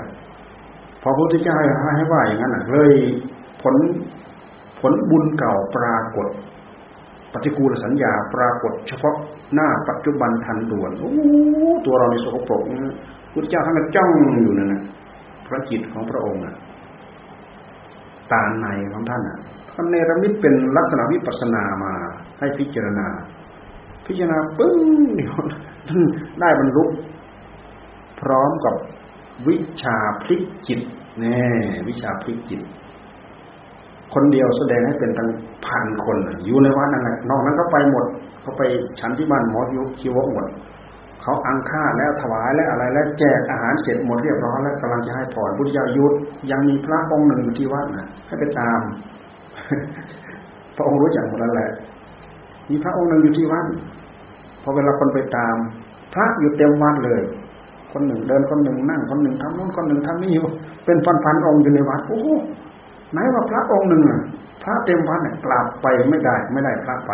[1.02, 1.56] พอพระพุทธเจ้า
[1.96, 2.92] ให้ว่าอย่างนั้นเลย
[3.62, 3.74] ผล
[4.80, 6.26] ผลบุญเก่าปรากฏ
[7.32, 9.14] ปฏิกูลสัญญาปรากฏ เฉพาะ
[9.54, 11.10] หน้าปัจจุบันทันด่วนโอ้
[11.86, 12.62] ตัวเราในสกปรก
[13.32, 14.10] พุทธเจ้าท่านก็จ้อง
[14.42, 14.82] อยู่นั่นนะ
[15.46, 16.54] พระจิตของพระองค์อะ
[18.32, 19.38] ตาในของท่านอะ
[19.78, 21.92] ท่านเนรมิตเป็นลักษณะวิปัสนามา
[22.38, 23.06] ให้พิจารณา
[24.06, 24.78] พิจารณาปึ้ง
[25.14, 25.34] เดี๋ยว
[26.40, 26.84] ได้บรรลุ
[28.20, 28.74] พร้อมกับ
[29.48, 30.80] วิชาพลิกจิต
[31.20, 31.40] แน่
[31.88, 32.60] วิชาพลิกจิต
[34.14, 35.30] คนเดียวแสดงให้เป็นตั้ง
[35.66, 38.04] พันคนอยู่ในวัดนั่นแหละนอกนั้นก็ไปหมด
[38.42, 38.62] เขาไป
[39.00, 40.46] ฉันที่บ้านหมอยุคิวหมด
[41.22, 46.12] เขาอังค่าแล้วถวายแล้วอะไรแล้วแจกอาหารเสร็จหมดเรียบร้อยแล้วกำลังจะให้พรพุทธเจ้ายุด
[46.50, 48.80] ยังมีพระองค์หนึ่งอยู่ที่วัดนะให้ไปตาม
[50.76, 51.70] พระองค์รู้จักหมดแล้วแหละ
[52.70, 53.66] มีพระองค์หนึ่งอยู่ที่วัด
[54.62, 55.56] พอเวลาคนไปตาม
[56.14, 57.22] พระอยู่เต็มวัดเลย
[57.92, 60.46] คนหนึ่งเดินคนหนึ่งนั่ง คนหนึ่งทำนู้นคนหนึ่งทำนี่อยู่
[60.84, 62.22] เป็นพันๆองค์อยู่ในวัดโอ้
[63.12, 64.20] ไหนว่าพระองค์หนึ่งอะ
[64.62, 67.12] พระเต็มวัดเนี่ยกลับไปไม่ได้ ไม่ได้พระไป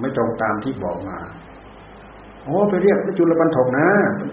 [0.00, 1.16] ไม่ตรงตามที่บอกมา
[2.44, 3.86] โอ้ไปเรียกพระจุลบรรทกนะ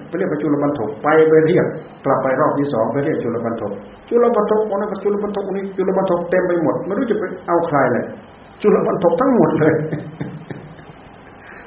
[0.08, 1.65] ไปเรียกพระจุลบรรทกไปไปเรียก
[2.06, 3.72] กลับไปรอบที่สองไปเรียกจุลบรรทก
[4.10, 8.06] จุลบรรทกคนนั้นจุลบรรทกคนนี้จุลบรรทกเต็มไปหมดไม่รู้จะไปเอาใครเลย
[8.62, 9.74] จุลบรรทกทั้งหมดเลย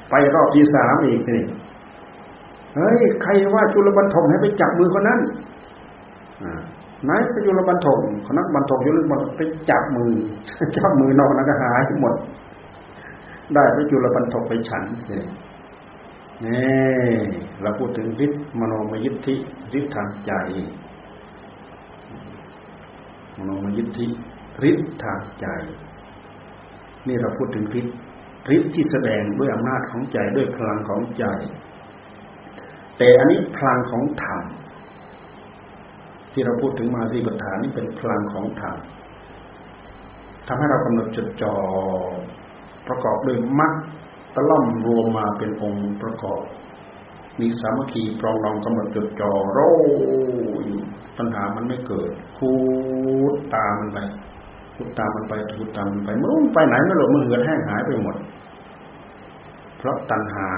[0.09, 1.41] ไปรอบที่สามอีกนี่
[2.75, 5.19] เฮ้ยใครว่าจุลบรรทมให้ไปจับมือคนนั้น
[7.05, 10.13] ไหนไปจุลบรรทมคนนั้นบรรทมจุลบรรทมไปจับมือ
[10.77, 12.13] จับมือนอกนั้นก็หายหมด
[13.53, 14.83] ได้ไปจุลบรรทมไปฉัน
[16.45, 16.61] นี่
[17.61, 19.35] เราพูดถึงฤทธิ์มโนมยิทธิ
[19.77, 20.33] ฤทธิ์ทางใจ
[23.37, 24.05] มโนมยิทธิ
[24.69, 25.47] ฤทธิ์ทางใจ
[27.07, 27.95] นี่เราพูดถึงฤทธิ์
[28.55, 31.25] ฤทธิ์ที่แสดงด้วยอำนาจของใจด้วยพลังของใจ
[32.97, 34.43] แต่อันนี้พลังของธรรม
[36.33, 38.77] ที่เราพูดถึงมาสีปัฏฐานนี่เป็นพลังของธรรม
[40.47, 41.53] ทำให้เรากำหนดจดจ่อ
[42.87, 43.73] ประกอบด้วยมรรค
[44.33, 46.41] ตะล่อมรวมมาเป็นองค์ประกอบ
[47.39, 49.59] มีสามัคคีปรองรองกำหนดจดจ่อโร
[51.17, 52.53] ปัญหามันไม่เกิด คู
[53.31, 53.99] ดตามมันไป
[54.75, 58.15] คูดตามมันไปคูดตามมันไปมันไปไหนไม่หลบมันเหือดแห้งหายไปหมด
[59.77, 60.51] เพราะตัณหา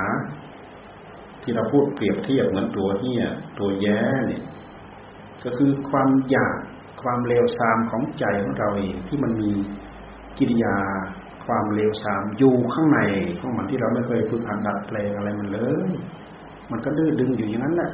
[1.42, 3.24] ที่เราพูดเปรียบเทียบเหมือนตัวเหี้ย
[3.60, 4.44] ตัวแย้เนี่ย
[5.44, 6.58] ก็คือความอยาก
[7.02, 9.52] ความเลวทรามของใจของเราเองที่มันมี
[10.38, 10.78] กิริยา
[11.46, 13.00] ความเลวทรามอยู่ข้างใน
[13.40, 15.92] ของมันที่เราไม่เคยฝึกหัดดัดแปลงอะไรมันเลย
[16.72, 17.92] มันก็ดื้อดึงอยู่อย่างนั้นแหละ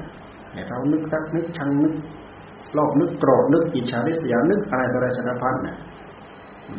[0.53, 1.93] ให้เรานึกรักนึกชังนึก
[2.73, 5.77] โลภนึกโกรธนึกอิจฉาริษยานึกอะไรต่ออะไรสารพัดเนี่ย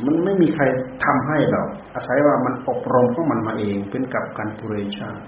[0.05, 0.65] มันไม่มีใคร
[1.05, 1.63] ทำให้เรา
[1.95, 5.23] อาศัยว่ามันอบรมของมันมาเองเป็นกับการปุเรชาติ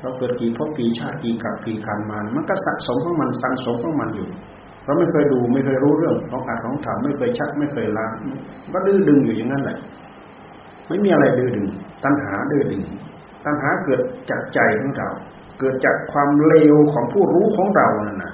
[0.00, 4.28] เราเกิดกี่พบกี่ชาติกี่กับกี่การมา มันก็สะสมของมันสังสมของมันอยู่
[4.84, 8.12] เราไม่เคยดูไม่เคยรู้เรื่องของอาของธรรมไม่เคยชักไม่เคยล้าง
[8.74, 9.78] ก็ดื้อดึงอยู่อย่างนั้นแหละ
[10.88, 11.66] ไม่มีอะไรดื้อดึง
[12.04, 12.82] ตัณหาดื้อดึง
[13.44, 15.08] ตัณหาเกิดจากใจของเรา
[15.58, 18.32] เกิดจากความเลวของผู้รู้ของเรานั่นนะ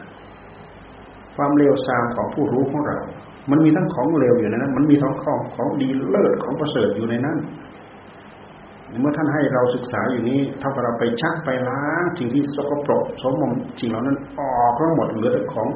[1.37, 2.99] ความเลวทรามของผู้รู้ของเรา
[3.51, 7.39] มันมีทั้งของเลวอยู่ในนั้น มันมีทั้งของของดีเลิศของประเสริฐอยู่ในนั้น
[9.01, 15.69] เมื่อท่านให้เราศึกษาอยู่นี้ เท่ากับเราไปชักไปล้างสิ่งที่สกปรกสมมสิ่งเหล่านั้นออกทั้งหมดเหลือแต่ของ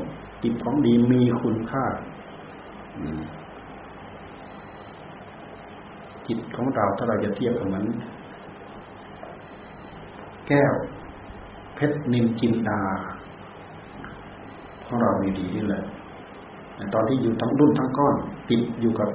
[0.43, 1.85] จิตของดีมีคุณค่า
[6.27, 7.85] จิตของเราถ้าเราจะเทียบกับมัน
[10.49, 10.73] แก้ว
[11.75, 12.81] เพชรนินจินดา
[14.87, 15.83] ของเรามีดีนี่แหละ
[16.95, 18.15] ตอนที่อยู่ทั้งรุ่นทั้งก้อน
[18.49, 19.09] ติดอยู่กับ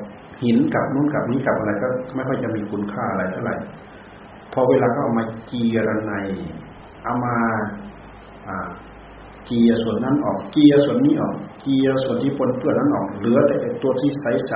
[0.44, 3.56] หินกับนุ่นกับนี้กับอะไรก็ไม่ค่อยจะมีคุณค่าอะไรเท่าไหร่
[4.54, 6.28] พอเวลาก็เอามาเจียรนาย
[7.04, 7.36] เอามา
[9.46, 14.10] เกียส่วนนั้นออกเกียส่วนนี้ออกเกียส่วนที่ปนเปื้อนนั้นออกเหลือแต่ตัวที่
[14.50, 14.54] ใส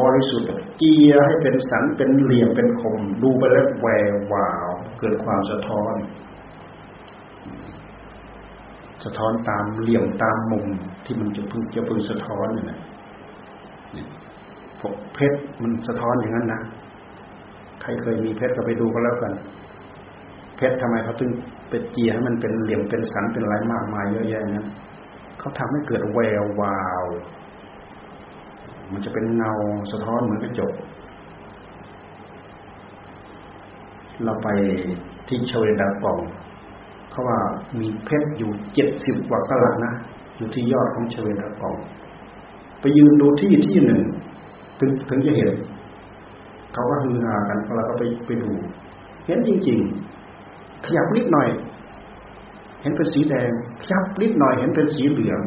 [0.00, 4.68] บริสุทธิ์เกียให้เป็นสันเป็นเหลี่ยมเป็นคม ดูไปแล้วแวววาว
[4.98, 5.94] เกิดความสะท้อน
[9.04, 10.66] สะท้อนตามเหลี่ยมตามมุม
[11.04, 12.80] ที่มันจะพึงจะพึงสะท้อนนี่นะ
[14.80, 16.60] พวกเพชรมันสะท้อนอย่างนั้นนะ
[17.82, 19.32] ใครเคยมีเพชรก็ไปดูก็แล้วกัน
[20.56, 21.30] เพชรทำไมเขาถึง
[21.68, 24.68] ไปเจียให้มันเป็นเหลี่ยมเป็นสันเป็นอะไรมากมายเยอะแยะนั้น
[25.38, 27.04] เขาทำให้เกิดแวววาว
[28.92, 29.52] มันจะเป็นเงา
[29.92, 30.72] สะท้อนเหมือนกระจก
[34.24, 34.48] เราไป
[35.28, 36.18] ที่เวดาปอง
[37.10, 37.38] เขาว่า
[37.80, 39.92] มีเพชรอยู่เจ็ดสิบกว่ากะลัดนะ
[40.36, 41.74] อยู่ที่ยอดของเวดาปอง
[42.80, 44.02] ไปยืนดูที่ที่หนึ่ง
[44.78, 45.52] ถึงถึงจะเห็น
[46.72, 48.50] เขาก็ฮือฮากันเราก็ไปไปดู
[49.26, 49.78] เห็นจริง
[50.30, 51.48] ๆ ขยับนิดหน่อย
[52.80, 53.50] เห็นเป็นสีแดง
[53.82, 55.40] ขยับนิดหน่อย เห็นเป็นสีเหลือง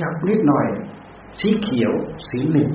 [0.00, 0.66] ยับนิดหน่อย
[1.40, 1.92] สีเขียว
[2.28, 2.68] สีหนึ่ง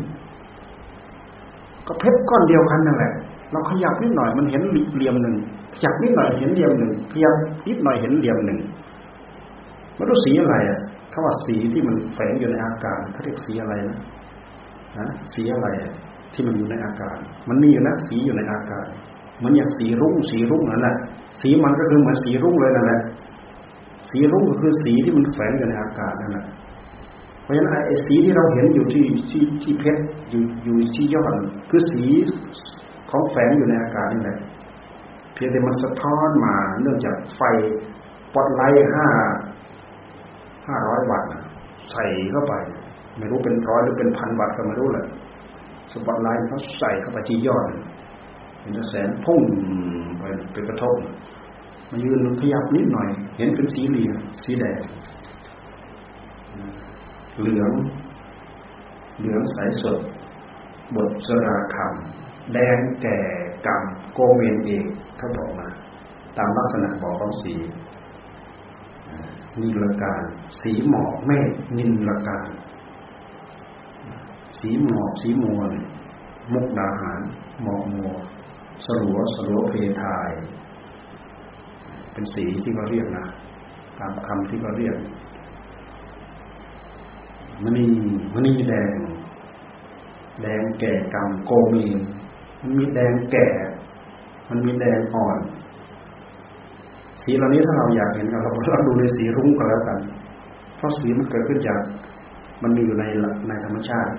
[1.87, 3.11] ก็เพชรก้อนเดียวกันนั่นแหละ
[3.51, 4.61] เราขยับนิดหน่อยมันเห็น
[4.95, 5.35] เหลี่ยมหนึ่ง
[5.75, 7.35] ขยับนิดหน่อยเห็นเหลี่ยมหนึ่งขยับ
[7.67, 8.59] นิดหน่อยเห็นเหลี่ยมหนึ่ง
[9.97, 10.79] มันรู้สีอะไรอะ
[11.11, 13.97] เขาว่าสีที่มันแฝงอยู่ในอากาศเขาเรียกสีอะไรนะ
[14.97, 15.67] นะสีอะไร
[16.33, 17.17] ที่มันอยู่ในอากาศ
[17.49, 18.87] มันมีอยู่นะสีอยู่ในอากาศ
[19.45, 20.95] มือนอย่างสีรุ่งสีรุ่งนั่นแหละ
[21.41, 22.99] สีมันก็คือเหมือนสีรุ่งเลยนั่นแหละ
[24.09, 26.45] สีรุ่งก็คือสีที่มันแฝงอยู่ในอากาศนั่นแหละ
[27.45, 31.33] เพราะฉะนั้นไอ้สีที่เราเห็นอยู่ที่ที่ที่เพชรอยู่อยู่ที่ยอด
[31.69, 32.03] คือสี
[33.09, 34.37] ของแฝงอยู่ในอากาศนี่แหละ
[35.33, 37.41] เพียงแต่มันสะท้อนมาเนื่องจากไฟส
[38.33, 39.07] ปอตไลท์ห้า
[40.67, 41.29] ห้าร้อยวัตต์
[41.91, 42.53] ใส่เข้าไป
[43.17, 45.05] ไม่รู้เป็นร้อยหรือเป็นพันวัตต์ก็ไม่รู้แหละ
[45.91, 47.65] สปอตไลท์เขาใส่เข้าไปที่ยอด
[48.61, 49.41] เห็นแสงพุ่ง
[50.19, 50.23] ไป
[50.53, 50.95] ไปกระทบ
[51.89, 54.79] มายืนขยับนิดหน่อย เห็นเป็นสีเหลืองสีแดง
[57.39, 57.71] เหลือง
[59.19, 59.99] เหลืองใสสด
[60.95, 63.17] บทสราคำแดงแก่
[63.65, 64.85] กำโกเมนเอก
[65.17, 65.67] เขาบอกมา
[66.37, 67.53] ตามลักษณะบอกของสี
[69.61, 70.23] นิลการ
[70.61, 72.47] สีหมอกเมฆนิลการ
[74.59, 75.61] สีหมอกสีมัว
[76.53, 77.21] มุกดาหาร
[77.63, 78.11] หมอกมัว
[78.85, 79.73] สลัวสลัวเพ
[80.03, 80.29] ทาย
[82.11, 83.25] เป็นสีที่เขาเรียกนะ
[83.99, 84.95] ตามคำที่เขาเรียก
[87.63, 87.85] มณี
[88.33, 88.89] มณีแดง
[90.41, 91.85] แดงแก่กำโกมี
[92.61, 93.47] มันมีแดงแก่
[94.49, 95.37] มันมีแดงอ่อน
[97.21, 98.39] สีเหล่านี้ถ้าเราอยากเห็นเรา
[98.71, 99.99] เราดูในสีรุ้งก็แล้วกัน
[100.77, 101.79] เพราะสีมันเกิดขึ้นจาก
[102.63, 103.03] มันมีอยู่ใน
[103.47, 104.11] ในธรรมชาติ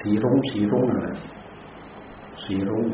[0.00, 1.10] สีรุ้งสีรุ้งอะไร
[2.44, 2.86] สีรุ้ง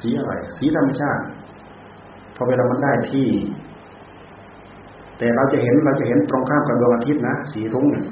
[0.00, 1.22] สีอะไรสีธรรมชาติ
[2.36, 3.28] พอเวลามันได้ที่
[5.18, 8.06] แต่เราจะเห็นเราจะเห็นตรงข้ามกับดวงอาทิตย์นะสีรุ้งเนี่ย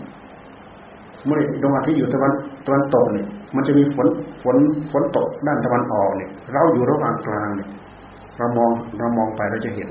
[1.27, 2.33] เมื่อดวงอาทิตย์อยู่ตะวัน
[2.67, 4.09] ตะวันตกเนี่ยมันจะมีฝน
[4.43, 4.57] ฝน
[4.93, 7.69] ฝนตกด้านตะวันออกเนี่ย เราอยู่ระหว่างกลางเนี่ย
[8.39, 9.89] เรามองเรามองไปเราจะเห็น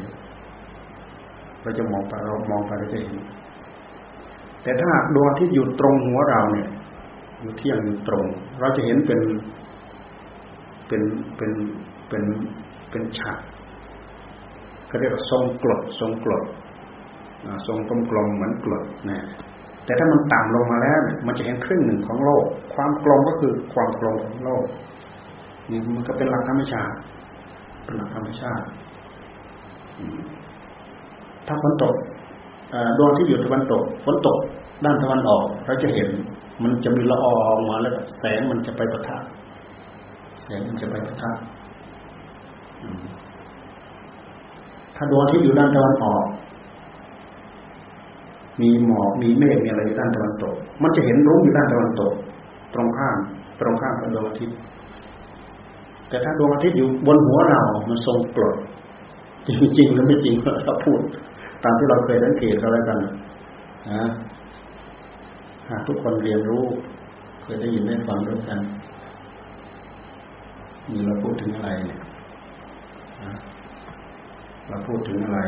[1.61, 3.15] เราจะมองไปเรามองไปเราจะเห็น
[4.63, 6.69] แต่ถ้าดวงอาที่อยู่ตรงหัวเราเนี่ย
[7.41, 8.25] อยู่เที่ยงอยู่ตรง
[8.59, 9.19] เราจะเห็นเป็น
[10.87, 11.01] เป็น
[11.37, 11.51] เป็น
[12.09, 12.23] เป็น
[12.89, 13.39] เป็นฉาก
[14.89, 16.43] ก็เรียกว่าทรงกรดทรงกรด
[17.67, 19.19] ทรงกลมกลมเหมือนกรดนะ
[19.89, 22.43] แต่ถ้ามันต่ำลงมาแล้ว มันจะเห็นครึ่งหนึ่งของโลก
[22.75, 24.65] ความกลมก็คือความกลมของโลก
[25.69, 26.95] นี่มันก็เป็นหลักธรรมชาติ
[27.83, 28.65] เป็นหลักธรรมชาติ
[31.47, 31.95] ถ้าฝนตก
[32.97, 34.37] ดวงที่อยู่ตะวันตกฝนตก
[34.85, 36.09] ด้านตะวันออก เราจะเห็น
[36.63, 39.17] มันจะมีละอองมาแล้วแสงมันจะไปประทะ
[40.43, 41.31] แสงมันจะไปประทะ
[44.95, 46.25] ถ้าดวงที่อยู่ด้านตะวันออก
[48.61, 52.13] มีหมอกมีเมฆมีอะไรอยู่ด้านตะวันตก มันจะเห็นรุ่งอยู่ด้านตะวันตก
[52.73, 53.17] ตรงข้าม
[53.59, 54.57] ตรงข้ามกับดวงอาทิตย์
[56.09, 58.55] แต่ถ้าดวงอาทิตย์อยู่บนหัวเรามันทรงกรด
[59.61, 60.35] จริงๆหรือไม่จริง
[60.65, 60.99] เราพูด
[61.63, 64.09] ตามที่เราเคยสังเกตกันแล้วกันนะ
[65.69, 66.65] หากทุกคนเรียนรู้
[67.41, 68.59] เคยได้ยินได้ฟังด้วยกัน
[70.91, 71.99] มีเราพูดถึงอะไรเนี่ย
[74.69, 75.39] เราพูดถึงอะไร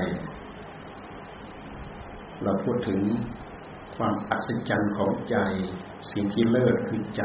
[2.44, 3.02] เราพูดถึง
[3.96, 5.38] ความอัศจรรย์ของใจ
[6.12, 7.24] สิ่งที่เลิศคือใจ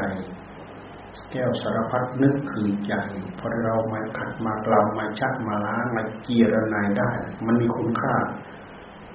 [1.31, 2.95] แก้วสารพัดนึกคือใจ
[3.39, 7.11] พอเรามาขัดมากล่าวมาชักมาล้างมาเกียรนายได้
[7.45, 8.15] มันมีคุณค่า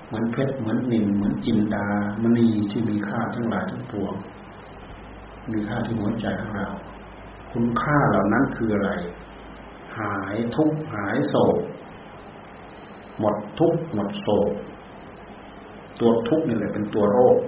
[0.07, 1.86] เหมือนเพชรเหมือนนินเหมือนจินดา
[2.22, 4.14] มณีที่มีค่าทั้งหลายทั้งปวง
[5.53, 6.68] มีค่าที่หัวใจของเรา
[7.53, 8.90] คุณค่าเหล่านั้นคืออะไร
[9.98, 11.59] หายทุกหายโศก
[13.18, 14.50] หมดทุกหมดโศก
[16.03, 17.38] ตัวทุกข์นี่แหละเป็นตัวโรค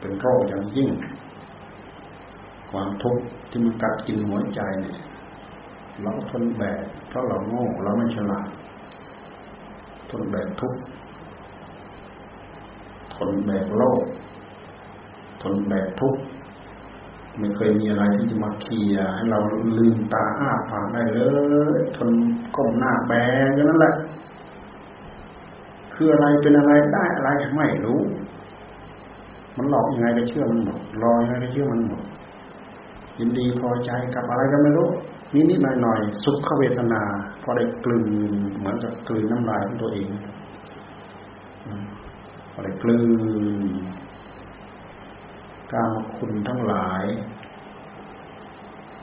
[0.00, 0.90] เป็นโรคอย่างยิ่ง
[2.70, 4.98] ความทุกข์ที่มันกัดกินหัวใจเนี่ย
[6.02, 8.48] เราทนแบกเพราะเราโง่เราไม่ฉลาด
[10.10, 10.80] ทนแบกทุกข์
[13.14, 14.02] ทนแบกโลก
[15.42, 16.20] ทนแบกทุกข์
[17.38, 19.40] ไม่เคยมีอะไรที่จะมาเคลียให้เรา
[19.78, 21.20] ลืมตาอ้าปากได้เล
[21.76, 22.10] ย ทน
[22.56, 23.12] ก้มหน้าแบ
[23.46, 23.94] กนั่นแหละ
[25.94, 28.00] คืออะไรเป็นอะไรได้อะไรไม่รู้
[29.56, 32.02] มันหลอกยังไงก็เชื่อมันหมดรอยังไงก็เชื่อมันหมด
[33.18, 34.88] ยินดีพอใจกับอะไรก็ไม่รู้
[35.34, 37.02] นิดนิดหน่อยหน่อยสุขเวทนา
[37.42, 38.04] พอได้กลืน
[38.58, 40.08] เหมือนกับกลืนน้ำลายของตัวเอง
[42.52, 43.62] พอได้กลืน
[45.72, 47.04] การมคุณทั้งหลาย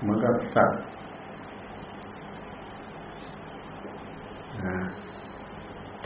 [0.01, 0.81] เหมือนกับสัตว์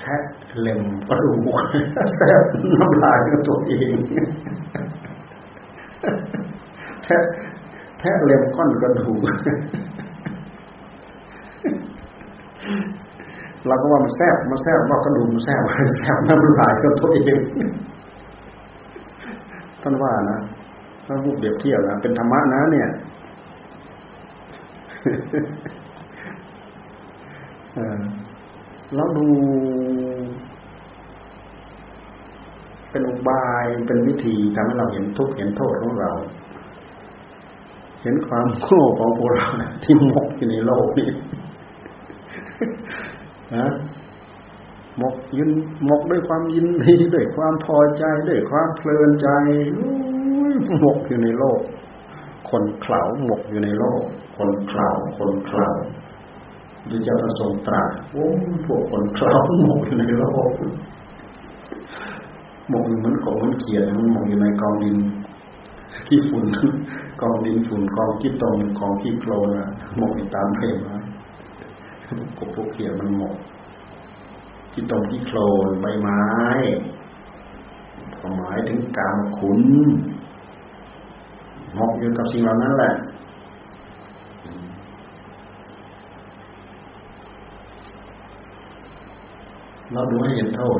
[0.05, 0.23] แทะ
[0.61, 1.59] เล็มกระดูก
[2.17, 2.37] แทะ
[2.81, 3.97] น้ำลายกับตัวเอง
[7.03, 7.21] แทะ
[7.99, 9.19] แทะเล็มก้อนกระดูก
[13.67, 15.61] เราก็ว่ามันแซ่บมันแซ่บว่ากระดูกมันแซ่บ
[15.99, 17.39] แซ่บน้ำลายกับตัวเอง
[19.81, 20.39] ท่านว่านะ
[21.05, 22.89] ถ้าพูดเปรียบเทียบนะเป็นธรรมะนะ เนี่ย
[28.95, 29.27] เราดู
[32.95, 36.11] เป็นอุบายเป็นวิธีทำให้เราเห็นทุกข์เห็นโทษของเรา
[38.03, 39.47] เห็นความโง่ของพวกเรา
[39.83, 41.09] ที่หมกอยู่ในโลกนี้
[43.55, 43.67] นะ
[44.97, 45.49] หมกยิน
[45.85, 49.27] หมกด้วยความยินดีด้วยความพอใจด้วยความเพลินใจ
[50.79, 51.61] หมกอยู่ในโลก
[52.49, 54.03] คนเข่าหมกอยู่ในโลก
[54.37, 55.67] คนเข่าคนเข่า
[56.89, 58.27] พระเจ้าทรงตรัสโอ้
[58.65, 59.33] พวกคนเข่า
[59.65, 60.51] หมกอยู่ในโลก
[62.69, 64.97] หมกอยู่เหมือนกบเหมือนเกียรมันหมกอยู่ในกองดิน
[66.07, 66.45] ขี้ฝุ่น
[67.21, 70.77] กองดินฝุ่นกองขี้ตมกองขี้โคลนอะหมกอยู่ตามเพลม
[72.37, 73.35] กบพวกเขียมันหมก
[74.71, 75.37] ที่ตรงที่โคล
[75.67, 76.21] นใบไม้
[78.37, 79.61] หมายถึงกามขุน
[81.75, 82.93] หมกอยู่กับสิ่งเหล่านั้นแหละ
[89.93, 90.63] เราดูให้เห็นโท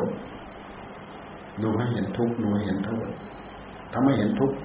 [1.62, 3.08] ดูให้เห็นทุกข์ดูให้เห็นโทษ
[3.92, 4.56] ถ้าไม่เห็นทุกข์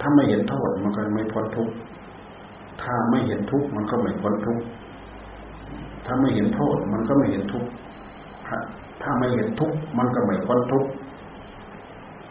[0.00, 1.74] ถ้าไม่เห็นโทษมันก็ไม่พ้นทุกข์
[2.82, 4.64] ถ้าไม่เห็นทุกข์มันก็ไม่พ้นทุกข์
[6.06, 7.70] ถ้าไม่เห็นโทษมันก็ไม่เห็นทุกข์
[9.02, 10.90] ถ้าไม่เห็นทุกข์มันก็ไม่พ้นทุกข์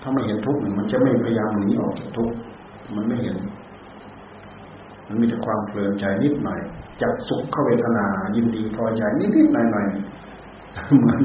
[0.02, 2.36] ถ้าไม่เห็นทุกข์มันจะไม่พยายามหนีออกจากทุกข์
[2.96, 3.38] มันไม่เห็น
[5.08, 6.60] มันมีแต่ความเพลินใจนิดหน่อย
[7.02, 8.06] จากสุขเข้าเวทนา
[8.36, 9.88] ยินดีพอใจนิดนิดหน่อยหน่อย
[11.00, 11.22] เหมือน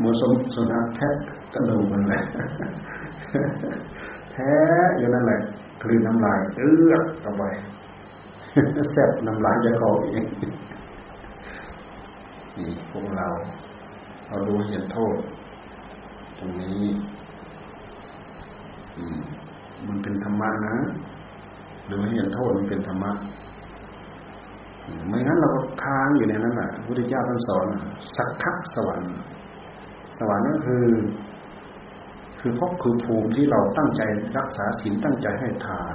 [0.00, 1.08] หมือนสมสุนัขแทะ
[1.54, 2.22] กระดูกมันแหละ
[4.32, 4.52] แท้
[4.98, 5.40] อยู่นั่นแหละ
[5.82, 7.44] คลืนน้ำลายเอื้อกเข้าไป
[8.92, 10.26] แซ่บน้ำลายจะคอเอง
[12.56, 13.28] นี่พวกเรา
[14.26, 15.16] เราดูเห็นโทษ
[16.38, 16.82] ตรงนี้
[19.86, 20.76] มันเป็นธรรมะนะ
[21.90, 23.12] ดูให้เห็นโทษมันเป็นธรรมะ
[25.08, 27.66] ไม่งั้นเราก็ค้างอยู่ในนั้นแหละพุทธเจ้าท่านสอน
[28.16, 29.10] สักทักสวรรค์
[30.18, 30.86] สวรรค์นั่นคือ
[32.40, 34.02] คือพบคือภูมิที่เราตั้งใจ
[34.38, 35.94] รักษาศีลตั้งใจให้ทาน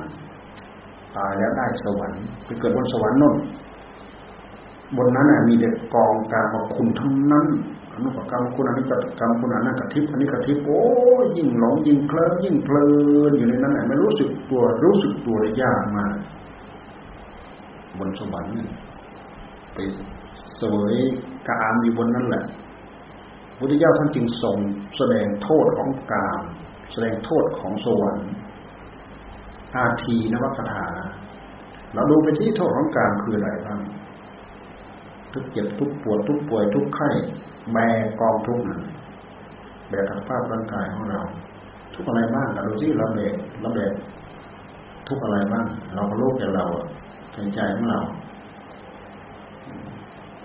[1.16, 3.36] ตายแล้วได้สวรรค์ไปเกิดบนสวรรค์นน
[4.97, 7.47] บนนั้นมีเด็กกองกามคุณทั้งนั้น
[7.93, 10.82] อนุปกรรมคุณอันนี้กับกรรมคุณอันนั้นกับทิพย์อันนี้กับทิพย์โอ้
[11.38, 12.86] ยิ่งหลงยิ่งเคลิ้มยิ่งเพลิ
[13.30, 16.13] นอยู่ในนั้นแหละไม่รู้สึกตัวรู้สึกตัวได้ยากมาก
[17.97, 18.51] บนสวรรค์
[19.74, 19.78] ไป
[20.61, 20.93] สวย
[21.49, 22.43] กามอยู่บนนั้นแหละ
[23.58, 24.58] พุทธเจ้าท่านจึงทรง
[24.97, 26.41] แสดงโทษของกาม
[26.91, 28.30] แสดงโทษของสวรรค์
[29.76, 30.88] อาทีนวัคถา
[31.93, 33.80] เราดูไปที่โทษของการคืออะไรบ้าง
[35.34, 37.10] ทุกเจ็บทุกปวดทุกป่วยทุกไข้
[37.74, 38.82] แบกกองทุกข์นั้น
[39.89, 41.22] แบกสภาพร่างกายของเรา
[41.95, 43.93] ทุกอะไรบ้างเราดูที่เราแบกเราแบก
[45.08, 46.66] ทุกอะไรบ้าง เราก็รู้แต่เรา
[47.32, 47.99] ใจใจของเรา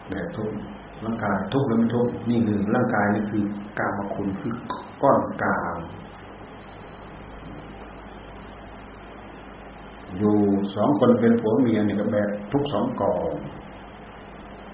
[0.08, 0.50] แบกทุก
[1.04, 3.44] ร่างกายทุกข์แล้วมันทุกข์นี่คือร่างกายนี่คือ
[3.78, 4.54] กามคุณคือ
[5.02, 5.78] ก้อนกาม
[10.18, 10.36] อยู่
[10.74, 13.30] สองคนเป็นผัวเมียเนี่ยก็แบกทุกสองกอง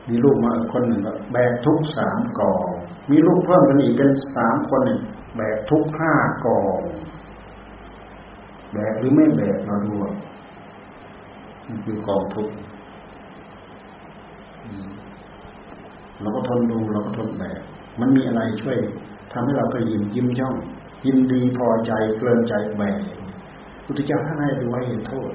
[0.08, 2.66] มีลูกมาคนหนึ่งก็แบกทุกสามกอง
[3.10, 5.00] มีลูกเพิ่มกันอีกเป็นสามคนเนี่ย
[5.36, 6.12] แบกทุกห้า
[6.44, 6.80] กอง
[8.72, 9.94] แบกหรือไม่แบกมาดู
[11.68, 12.48] นี่คือกองทุก
[16.20, 17.60] เราก็ทนดูเราก็ทนแบก
[18.00, 18.78] มันมีอะไรช่วย
[19.32, 20.56] ทำให้เราก็ยิ้มยิ้มย่อง
[21.06, 23.00] ยินดีพอใจเพลินใจแบก
[23.84, 25.30] พุทธเจ้าท่านให้ดูไว้เห็นโทษ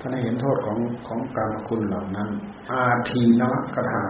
[0.00, 2.28] ท่านให้เห็นโทษของของกรรมคุณเหล่านั้น
[2.70, 4.04] อาทีนวคาถา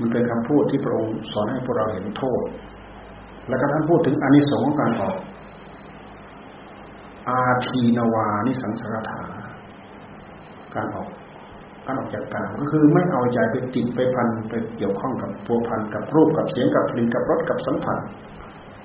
[0.00, 2.42] มันเป็นคำพูดที่พระองค์สอนให้พวกเราเห็นโทษ
[3.48, 5.16] แล้วก็ท่านพูดถึงอนิสงส์ของการออก
[7.28, 9.22] อาทีนวานิสังสารถา
[10.74, 11.08] การออก
[11.86, 17.98] การออกจากกามก็คือไม่เอาใจไปติดไปพันไปเกี่ยวข้องกับตัวพันกับรูปกับเสียงกับกลิ่นกับรสกับสัมผัส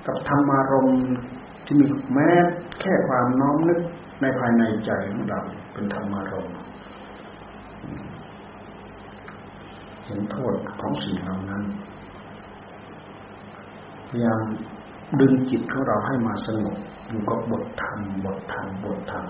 [0.06, 1.00] กับธรรมารมณ์
[1.64, 2.30] ที่มีแม้
[2.80, 3.78] แค่ความน้อมนึก
[4.20, 5.40] ในภายในใจของเรา
[5.72, 6.54] เป็นธรรมารมณ์
[10.04, 11.62] เห็นโทษของสิ่งเหล่านั้น
[14.08, 14.40] พยายาม
[15.20, 16.76] ดึงจิตของเราให้มาสงบ
[17.08, 19.26] อยู่กับบทธรรมบทธรรมบทธรรม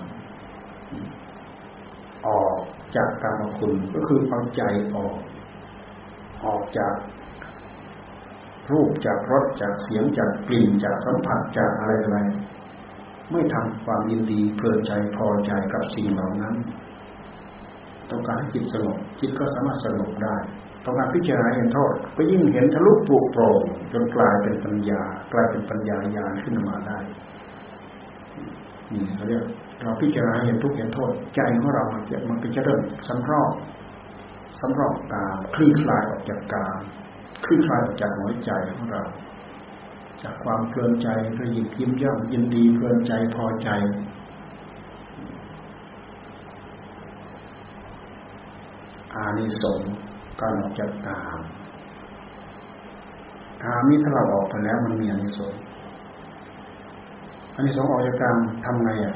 [2.27, 2.57] ออก
[2.97, 4.62] จากกรรมคุณก็คือเอาใจ
[4.95, 5.16] ออก
[6.45, 6.95] ออกจาก
[8.70, 12.18] รูปจากรสจากเสียงจากกลิ่นจากสัมผัสจากอะไรอะไร
[13.33, 16.55] ไม่ทำความยินดีเพลินใจพอใจกับสิ่งเหล่านั้น
[18.11, 20.37] ต้องการให้จิตสงบจิตก็สามารถสงบได้
[20.85, 23.61] ต้องการพิจารณาเห็นโทษก็ยิ่งเห็นทะลุปลุกโปร่ง
[23.93, 25.03] จนกลายเป็นปัญญา
[25.33, 26.99] กลายเป็นปัญญาญาณขึ้นมาได้
[28.93, 29.45] นี่เขาเรียก
[29.83, 33.53] เราพิจารณาเห็นทุกเห็นโทษ ใจของเรามันจะมันเป็นจะเริ่มสำรอก
[34.61, 36.80] สำรอกกามคลี่คลายออกจากกาม
[37.45, 39.03] คลี่คลายออกจากหัวใจของเรา
[40.22, 41.09] จากความเพลินใจ
[41.39, 43.68] ระยิบยิ้มย่องยินดีเพลินใจพอใจ
[49.14, 49.93] อานิสงส์
[50.41, 51.41] การออกจากกาม
[53.62, 55.61] กามนี้ถ้าเราออกไปแล้วมันมีอานิสงส์
[57.55, 59.14] อานิสงส์ออกจากกามทำไงอะ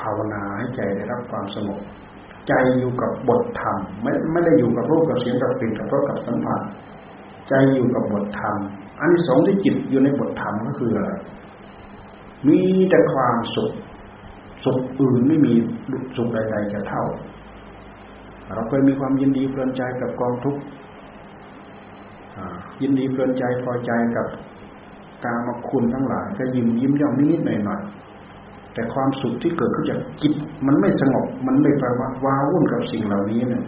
[0.00, 1.80] ภาวนาให้ใจได้รับความสงบ
[2.48, 6.60] ใจอยู่กับบทธรรมไม่ไม่ได้อยู่กับรูปกับเสียงกับกลิ่นกับรสกับสัมผัส
[7.48, 8.56] ใจอยู่กับบทธรรม
[9.00, 11.10] อันที่สองที่จิตอยู่ในบทธรรมก็คืออะไร
[12.48, 13.70] มีแต่ความสุข
[14.64, 15.52] สุขอื่นไม่มี
[16.16, 17.04] สุขใดๆจะเท่า
[18.54, 20.60] เราเคยมีความยินดีเพลินใจกับกองทุกข์
[22.82, 24.26] ยินดีเพลินใจพอใจกับ
[25.24, 27.99] กามคุณทั้งหลายก็ยิ้มยิ้มย่องนิดๆหน่อยๆ
[28.74, 30.32] แต่ความสุขที่เกิดขึ้นจากจิต
[30.66, 33.64] มันไม่สงบ มันไม่ไปว่าว้าวุ่นกับสิ่งเหล่านี้เนี่ย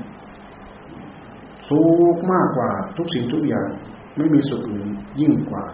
[1.68, 1.80] สุ
[2.14, 3.68] ขมากกว่าทุกสิ่งทุกอย่าง
[4.16, 4.88] ไม่มีสุขอื่น
[5.20, 5.64] ยิ่งกว่า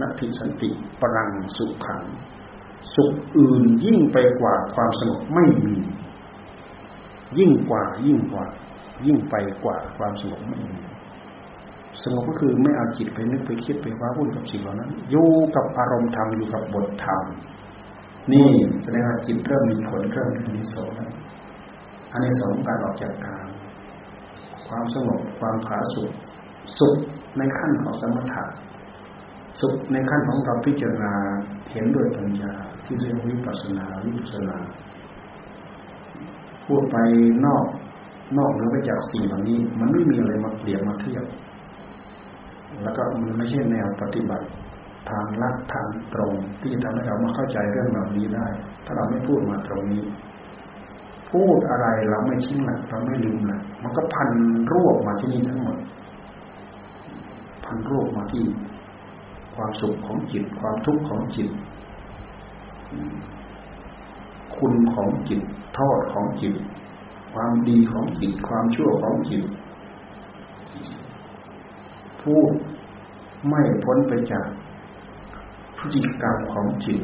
[0.00, 0.70] นัตถิสันติ
[1.00, 2.02] ปรังสุขขัง
[2.94, 5.76] สุขอื่นยิ่งไปกว่าความสงบไม่มี
[7.38, 8.44] ยิ่งกว่ายิ่งกว่า
[9.06, 10.80] ยิ่งไปกว่าความสงบไม่มี
[12.02, 17.22] สงบก็คือไม่เอาจิตไปนึกไปคิดไปว้าวุ่นกับสิ่งเหล่านั้นอยู่กับอารมณ์ธรรมอยู่กับบทธรรม
[18.32, 18.48] นี่
[18.82, 20.94] แสดงว่าจิตเริ่มมีผลเริ่มมีนิสงส์
[22.12, 23.48] อันนี้สองการออกจากกาม
[24.68, 26.10] ความสงบความผาสุข
[26.78, 26.96] สุข
[27.38, 28.44] ในขั้นของสมถะ
[29.60, 31.12] สุขในขั้นของเราพิจารณา
[31.70, 32.52] เห็นด้วยปัญญา
[32.84, 34.56] ที่เรียกวิปัสสนาวิปัสสนา
[36.66, 36.96] พูดไป
[37.46, 37.64] นอก
[38.38, 41.24] นอกเหนือไปจากสิ่งเหล่านี้ มันไม่มีอะไรมาเปรียบมาเทียบ
[42.82, 44.46] แล้วก็มันไม่ใช่แนวปฏิบัติ
[45.08, 48.46] ทางลัดทางตรง ที่จะทำให้เรามาเข้าใจเรื่องเหล่านี้ได้
[48.84, 50.04] ถ้าเราไม่พูดมาตรงนี้
[51.30, 54.30] พูดอะไรเราไม่ชิ้งหลักเราไม่ลืมหลักมันก็พัน
[54.72, 55.78] รวบมาที่นี่ทั้งหมด
[57.64, 58.44] พันรวบมาที่
[59.54, 61.50] ความสุขของจิต ความทุกข์ของจิต
[64.56, 65.42] คุณของจิต
[65.74, 66.54] โทษของจิต
[67.32, 69.44] ความดีของจิต ความชั่วของจิต
[72.22, 72.52] พูด
[73.48, 74.46] ไม่พ้นไปจาก
[75.80, 77.00] พฤติกรรมของจิต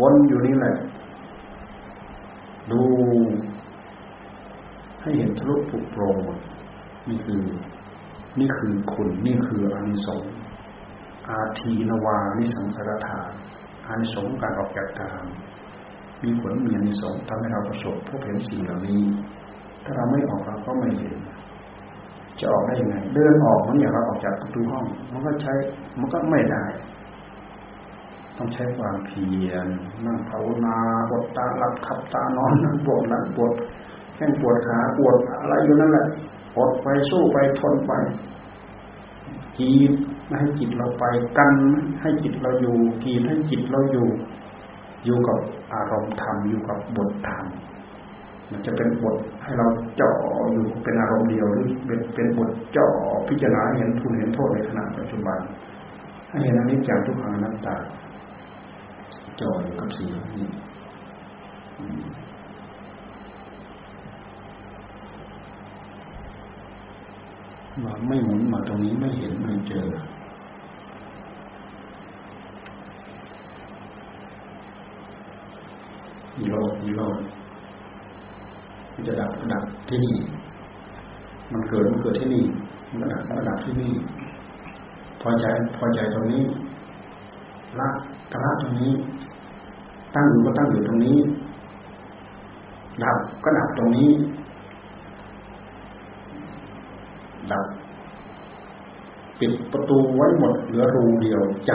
[0.00, 0.76] วนอยู่นี่แหละ
[2.70, 2.82] ดู
[5.00, 6.18] ให้เห็นทะลุปุกโปรง
[7.08, 7.42] นี่คือ
[8.40, 10.32] นี่คือคุณนี่คืออานิสงส์
[11.28, 13.20] อาทีนวานิสังสารธา
[13.86, 15.26] อานิสงส์การออกจากกาม
[16.22, 19.02] มีผลมีอานิสงส์ทำให้เราประสบพบเห็นสิ่งเหล่านี้
[19.84, 21.16] ถ้าเราไม่ออกเราก็ไม่เห็น
[22.40, 25.54] จะออกได้ยังไงเดินออกมันอย่างเราออกจากประตูห้อง มันก็ใช้
[26.00, 26.64] มันก็ไม่ได้
[28.38, 29.66] ต้องใช้ความเพียร
[30.06, 30.76] นั่งภาวนา
[31.10, 33.52] บดตาหลับขับตานอนนั่งปวดหลังปวด
[34.16, 36.06] แข้งปวดขาปวดอะไรอยู่นั่นแหละ
[36.56, 37.92] อดไปสู้ไปทนไป
[39.58, 39.92] กีด
[40.38, 41.04] ให้จิตเราไป
[41.38, 41.52] กัน
[42.00, 44.08] ให้จิตเราอยู่กีดให้จิตเราอยู่
[45.04, 45.38] อยู่กับ
[45.72, 47.46] อารมณ์ธรรมอยู่กับบทธรรม
[48.50, 49.66] มันจะเป็นบทให้เรา
[49.96, 50.16] เจาะ
[50.52, 52.92] อยู่เป็นอารมณ์เดียวหรือเป็นเป็นบทเจาะ
[53.28, 55.38] พิจารณาเห็นทุนเห็นโทษในขณะปัจจุบัน
[56.28, 57.76] ให้เห็นอนิจจังทุกขังนัตตา
[59.40, 60.46] จออยู่กับสิ่งนี้
[67.84, 69.86] มาไม่หมุนมาตรงนี้ไม่เห็นไม่เจอ
[76.36, 77.18] มีโลดมีโลด
[78.92, 80.16] มันจะดับก็ดับที่นี่
[81.52, 82.44] มันเกิดมันเกิดที่นี่
[82.90, 83.92] มันดับมันดับที่นี่
[85.20, 85.44] พอใจ
[85.76, 86.42] พอใจตรงนี้
[87.80, 87.90] ละ
[88.32, 88.92] กระตรงนี้
[90.14, 91.18] ตั้งอยู่ก็ตั้งอยู่ตรงนี้
[93.02, 94.10] ดับก็ดับตรงนี้
[97.52, 97.66] ดับ
[99.38, 101.72] ปิดประตูไว้หมดเหลือรูเดียวใจ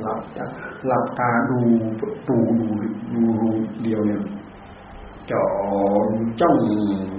[0.00, 0.20] หลับ
[0.86, 1.58] หลับตาดู
[2.00, 2.66] ประตูดู
[3.14, 3.50] ดูรู
[3.84, 4.22] เดียวเนี่ย
[5.30, 5.42] จ่อ
[6.40, 6.56] จ้อง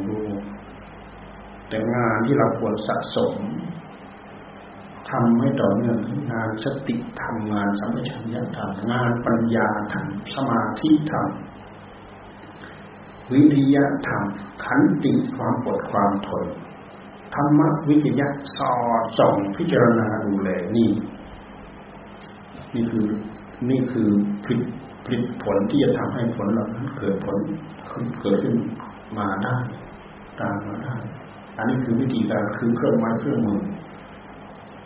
[0.08, 0.18] ดู
[1.70, 3.34] แต่งานที่เราควรสะสม
[5.16, 5.98] ทำให้ต่อเนื่อง
[6.32, 16.46] งานสติทำงานสัมปชัญญะทำงานปัญญาทำสมาธิทำวิริยะทำขันติความอดความทน
[17.34, 17.60] ธรรม
[17.90, 20.90] วิจยะสอดส่องพิจารณาดูแลนี่
[22.76, 23.08] นี่คือ
[23.70, 24.10] นี่คือ
[24.46, 24.60] ผล
[25.06, 27.38] ผลิตผลที่จะทำให้ผลเหล่านั้นเกิดผล
[28.22, 28.56] เกิดขึ้น
[29.18, 29.56] มาได้
[30.40, 30.96] ตามมาได้
[31.58, 33.62] อันนี้คือวิธีการคือเครื่องไม้เครื่องมือ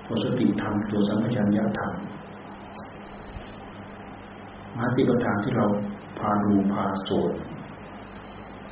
[0.10, 1.92] ตัวสติธรรมตัวสัมปชัญญะธรรม
[4.78, 5.66] มาสิปทานที่เรา
[6.20, 7.34] พาดูพาสวด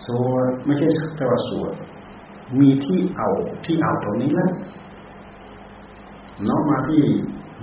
[0.06, 1.74] สวดไม่ใช่แต่ว่าสวด
[2.60, 3.30] มีที่เอา
[3.66, 4.52] ที่เอาตรงนี้แล้ว
[6.48, 7.04] น้องมาที่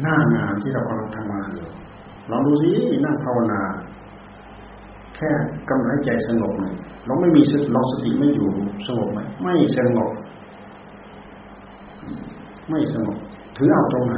[0.03, 1.69] หน้างานที่เรากำลังทำงานอยู่
[2.31, 2.71] ลองดูสิ
[3.05, 3.61] นั่งภาวนา
[5.17, 5.31] แค่
[5.71, 6.75] กำลังใจสงบหน่อย
[7.07, 7.43] เราไม่มี
[7.75, 8.49] ลองสติไม่อยู่
[8.87, 10.11] สงบไหมไม่สงบ
[12.71, 13.19] ไม่สงบ
[13.57, 14.17] ถือเอาตรงไหน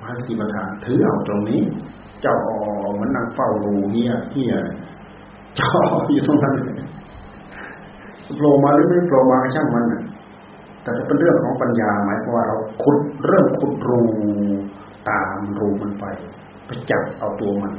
[0.00, 1.60] มหาสติปัฏฐานถือเอาตรงนี้
[2.22, 2.58] เจ้าอ๋อ
[3.00, 4.54] มันนั่งเฝ้ารูเฮียเฮีย
[5.58, 5.70] จ่อ
[6.12, 6.54] อยู่ตรงนั้น
[8.36, 9.84] โผล่มาหรือไม่โผล่มาช่างมัน
[10.82, 14.02] แต่จะเป็นเรื่องของปัญญาหมายความว่าเราขุดเริ่มขุดรู
[15.08, 16.04] ตามรูมันไป
[16.66, 17.72] ไปจับเอาตัวมัน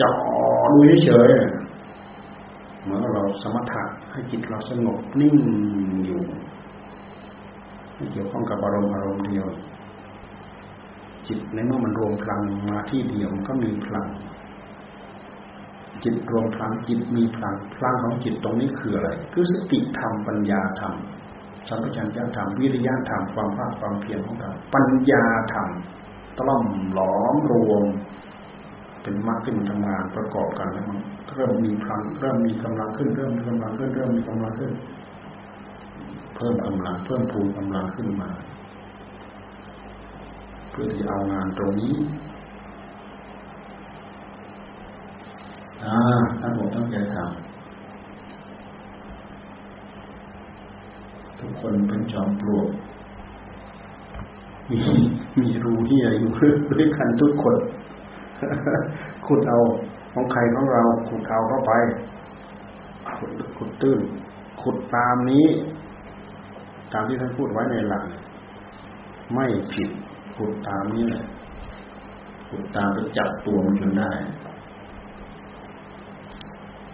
[0.00, 0.10] จ่อ
[0.72, 1.30] ดูเฉย
[2.82, 5.36] เหมือนเราสมถะให้จิตเราสงบนิ่ง
[6.06, 6.20] อยู่
[7.98, 9.46] ไม่เกี่ยวข้องกับอารมณ์อารมณ์เดียว
[11.28, 12.40] จิตในเมื่อมันรวมพลัง
[12.70, 14.06] มาที่เดียวมันก็มีพลัง
[16.04, 20.94] จิตรวมพลังจิตมีพลังพลังของจิตตรงนี้คืออะไร คือสติธรรมปัญญาธรรม
[21.68, 25.68] สัมปชัญญะธรรมวิริยะธรรมความภาคความเพียรของเราปัญญาธรรม
[26.38, 27.84] ตล่อมหลอมรวม
[29.02, 30.98] เป็นมรรคที่มันทำงานประกอบกันแล้วมัน
[31.34, 34.72] เริ่มมีพลังเริ่มมีกำลังขึ้น เริ่มมีกำลังขึ้น เริ่มมีกำลังขึ้น
[36.34, 38.30] เพิ่มกำลัง เพิ่มพูนกำลังขึ้นมา
[40.70, 41.94] เพื่อที่เอางานตรงนี้
[45.84, 45.94] อ่า
[46.42, 47.28] ตั้งอกตั้งใจทำ
[51.38, 52.68] ทุกคนเป็นจอมปลวก
[54.70, 54.80] มี
[55.40, 56.30] มีรูเหียอยู่
[56.78, 57.56] ด้วยกันทุกคน
[59.26, 59.58] ขุดเอา
[60.12, 61.72] ของใครของเราขุดเอาเข้าไป
[63.16, 64.00] ขุดขุดตื้น
[64.62, 65.46] ขุดตามนี้
[66.92, 68.04] ตามที่ท่านพูดไว้ในหลัก
[69.34, 69.90] ไม่ผิด
[70.36, 71.24] ขุดตามนี้แหละ
[72.48, 74.10] ขุดตามไปจับตัวมันจนได้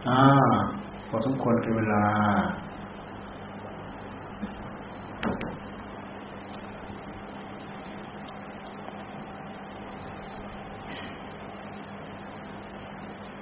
[0.08, 0.20] อ่า
[1.08, 2.04] พอสมควรเป็นเวลา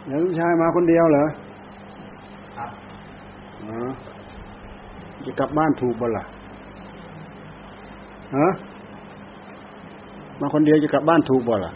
[0.06, 1.24] เดี๋ยวลูกชายมาคนเดียวเหรอ
[2.56, 2.70] ครับ
[3.62, 3.90] อ๋อ
[5.24, 6.24] จะกลับบ้านถูกบ่ล่ะ
[8.36, 8.48] ฮะ
[10.40, 11.72] มาคนเดียวจะกลับบ้านถูกบ่ล่ะ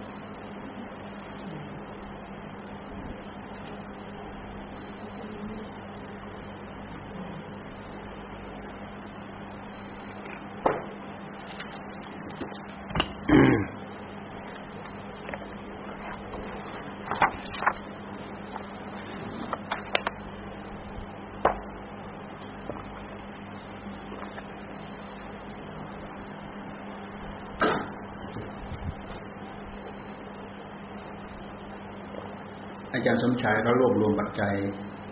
[32.97, 34.55] อา จารย์สมชายก็รวบรวมปัจจัย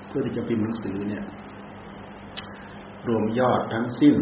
[0.09, 1.25] เพื่อที่จะพิมพ์หนังสือเนี่ย
[3.09, 4.17] รวมยอดทั้งสิ้น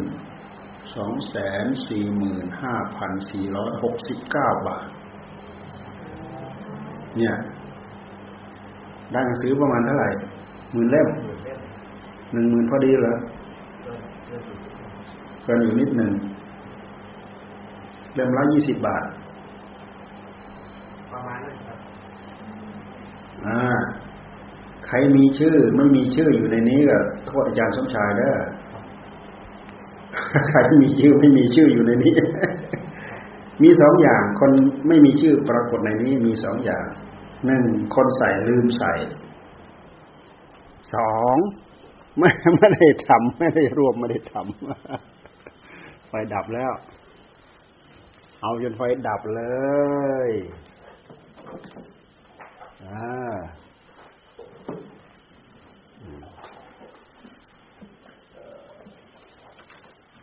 [0.97, 4.87] สองแสนสี่หมื่นห้าพันสี่ร้อยหกสิบเก้าบาท
[7.19, 7.35] เนี่ย
[9.13, 10.11] ได้หนังสือประมาณเท่าไหร่
[10.73, 11.09] หมื่นเล่ม
[12.33, 13.15] หนึ่งหมื่นพอดีเหรอ
[15.45, 16.13] เกินอยู่นิดหนึ่ง
[18.15, 19.05] เล่มละยี่สิบบาท
[21.13, 21.79] ประมาณนั้นครับ
[23.47, 23.61] อ่า
[24.02, 24.02] ใค
[24.95, 28.37] รมีชื่อไม่มีชื่ออยู่ในนี้ก็โทษอาจารย์สมชายเด้อ
[30.51, 32.15] ใครมีชื่อไม่มีชื่ออยู่ในนี้
[33.63, 34.51] มีสองอย่าง คน
[34.89, 36.87] ไม่มีชื่อปรากฏในนี้มีสองอย่าง
[37.47, 37.65] หนึ่ง
[37.95, 38.93] คนใส่ลืมใส่
[40.95, 41.37] สอง
[42.19, 46.73] ไม่ไม่ได้ทำไม่ได้รวมไม่ได้ทำไฟดับแล้ว
[48.43, 49.43] เอาจนไฟดับเล
[50.29, 50.31] ย
[52.85, 53.35] อ่า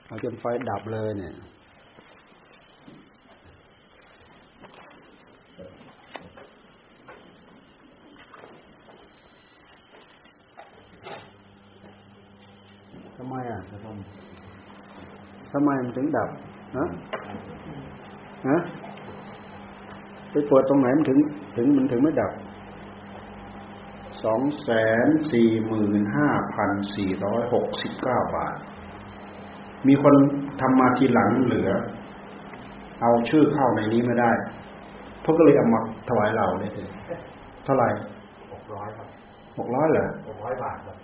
[0.10, 1.34] เอาจนไฟดับเลยเนี่ย
[13.18, 13.60] ทำไมอะ
[15.52, 16.30] ทำไมมันถึงดับ
[16.78, 16.86] ฮะ
[18.48, 18.58] ฮะ
[20.32, 21.20] ไปเปิดตรงไหนมันถึง
[21.56, 22.32] ถึงมันถึงไม่ดับ
[24.24, 24.70] สองแส
[25.06, 28.60] นสี่หมื่นห้าพันสี่ร้อยหกสิบเก้าบาท
[29.88, 30.14] มีคน
[30.62, 31.70] ทำมาทีหลังเหลือ
[33.02, 34.32] เอาชื่อเข้าในนี้ไม่ได้
[35.22, 36.72] เพราะก็เลยเอามาถวายเราเนี่ย
[37.66, 37.90] เท่าไหร่
[38.52, 39.08] หกร้อยครับ
[39.60, 40.98] หกร้อยเหรอหกร้อยบาทครับ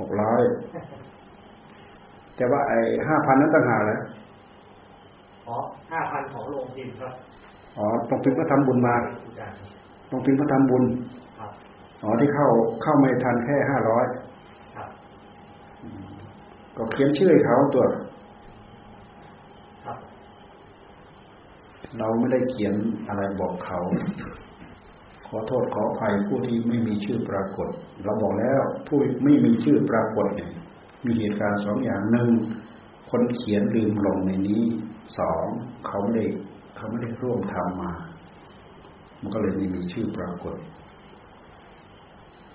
[0.00, 0.40] หกร้อย
[2.36, 2.78] แต่ว่าไอ้
[3.08, 4.00] ห้าพันนั้นต่างหากแล้ว
[5.48, 5.56] อ๋อ
[5.92, 7.12] ห้าพันของโรงพิมพ์ครับ
[7.78, 9.56] อ๋อตรงพิมพ์ก็ทำบุญมาอาจารย์
[10.10, 10.84] ตรงพิมพ์ก็ทำบุญ
[11.38, 11.50] ครับ
[12.02, 12.48] อ๋อที่เข้า
[12.82, 14.21] เข้าไม่ทันแค่ห้าร้อยครับ
[16.76, 17.84] ก็เขียนชื่อให้เขาตัว
[19.84, 19.98] ครับ
[21.98, 22.74] เราไม่ได้เขียน
[23.08, 23.78] อะไรบอกเขา
[25.26, 27.68] ขอโทษขออภัยผู้ที่ไม่มีชื่อปรากฏ
[28.04, 30.52] เราบอกแล้วผู้ไม่มีชื่อปรากฏเนี่ย
[31.04, 32.30] มีเหตุการณ์สองอย่างหนึ่ง
[33.10, 34.62] คนเขียนลืมลงในนี้
[35.18, 35.44] สอง
[35.86, 36.26] เขาไม่ได้
[36.76, 37.92] เขาไม่ได้ร่วมทำมา
[39.20, 40.54] มันก็เลยไม่มีชื่อปรากฏ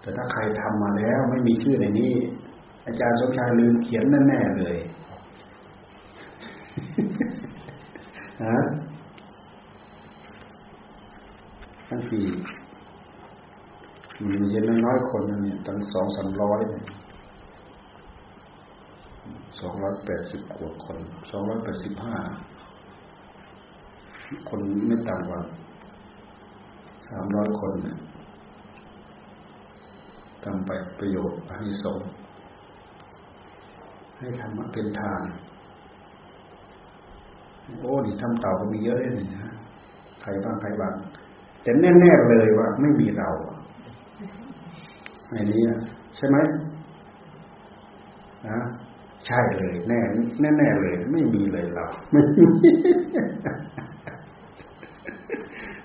[0.02, 2.14] แต่ถ้าใครทำมาแล้วไม่มีชื่อในนี้
[2.88, 4.78] อาจารย์สมชายลืมเขียนแน่ๆเลย
[8.44, 8.58] ฮะ
[11.90, 12.26] ทั้งสี่
[14.30, 16.62] มันเย็นน้อยคนนะเนี่ยตั้งสองสามร้อย
[19.60, 20.98] สองร้อยแปดสิบกว่าคน
[21.30, 22.18] สองร้อยแปดสิบห้า
[24.50, 25.42] คนไม่ต่ำกว่า
[27.08, 27.98] สามร้อยคนเนี่ย
[30.44, 32.08] ทำไปประโยชน์ให้สงฆ์
[34.18, 35.24] ให้ธรรมะเป็นทาน
[37.80, 39.52] โอ้ดิทำเต่าก็มีเยอะเลยนะ
[40.22, 40.94] ใครบ้างใครบ้าง
[41.64, 43.30] แต่แน่ๆเลยว่าไม่มีเรา
[45.32, 45.62] ในนี้
[46.16, 46.38] ใช่ไหม
[48.48, 48.60] นะ
[49.26, 50.00] ใช่เลย แน่
[50.58, 52.46] แน่ๆเลย ไม่มีเลยเราไม่มี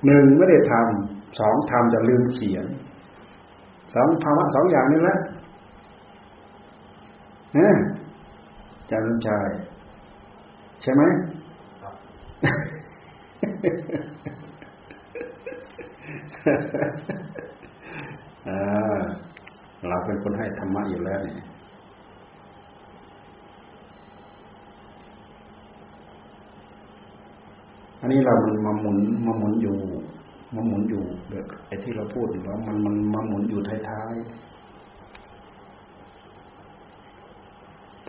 [0.04, 2.66] หนึ่งไม่ได้ทำสองทำจะลืมเขียน
[3.94, 5.18] สองภาวะสองอย่างนี้แหละ
[7.58, 7.91] นะอ
[8.92, 9.48] จารย์ลุงชาย
[10.82, 11.02] ใช่ไหม
[11.82, 11.94] ครับ
[18.48, 19.00] อ่า
[19.88, 21.36] เราเป็นคนให้ธรรมะอยู่แล้วนี่
[28.00, 29.76] อันนี้เรามันมาหมุนมาหมุนอยู่
[30.54, 34.51] มาหมุนอยู่แบบไอ้ที่เราพูดอยู่แล้วมันมันมาหมุนอยู่ท้ายๆ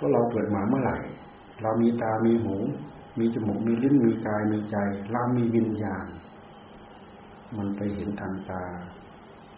[0.03, 0.97] เพราะเราเกิดมาเมื่อไหร่
[1.61, 2.55] เรามีตา มีหู
[3.19, 4.77] มีจมูก มีลิ้น มีกาย มีใจ
[5.11, 6.05] เรามีวิญญาณ
[7.57, 8.63] มันไปเห็นทางตา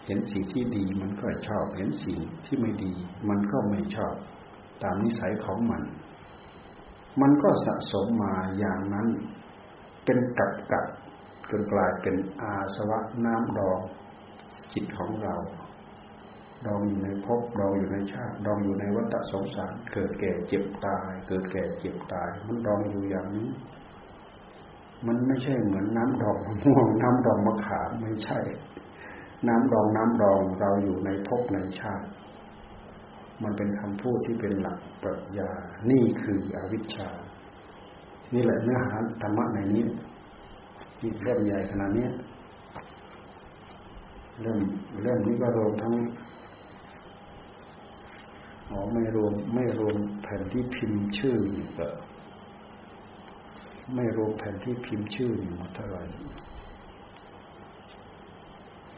[0.05, 2.93] เห็นสิ่งที่ดีมันก็ชอบ เห็นสิ่งที่ไม่ดี
[3.29, 4.15] มันก็ไม่ชอบ
[4.83, 5.83] ตามนิสัยของมัน
[7.21, 9.07] มันก็สะสมมาอย่างนั้น
[10.05, 10.85] เป็นกับกับ
[11.49, 13.79] จนกลายเป็นอาสวะน้ำดอง
[14.73, 15.35] จิตของเรา
[16.66, 23.49] ดองอยู่ในภพดองอยู่ในชาติดองอยู่ในวัฏสงสาร เกิดแก่เจ็บตาย เกิดแก่เจ็บตาย มันดองอยู่อย่างนี้
[25.07, 28.39] มันไม่ใช่เหมือนน้ำดองมะม่วงน้ำดองมะขามไม่ใช่
[29.47, 32.07] น้ำดองน้ำดองเราอยู่ในภพในชาติ
[33.43, 35.49] มันเป็นคำพูดที่เป็นหลักปรัชญา
[35.91, 37.09] นี่คืออวิชชา
[38.34, 39.84] นี่แหละเนื้อหาธรรมะในนี้
[40.97, 42.07] ที่เล่มใหญ่ขนาดนี้
[44.41, 44.57] เรื่อง
[45.01, 45.93] เรื่องนี้ก็รวมทั้ง
[48.72, 51.38] อ๋อไม่รวมไม่รวมแผ่นที่พิมพ์ชื่อ
[51.80, 51.88] ก็
[53.95, 56.01] ไม่รวมแผ่นที่พิมพ์ชื่อหมดเท่าไหร่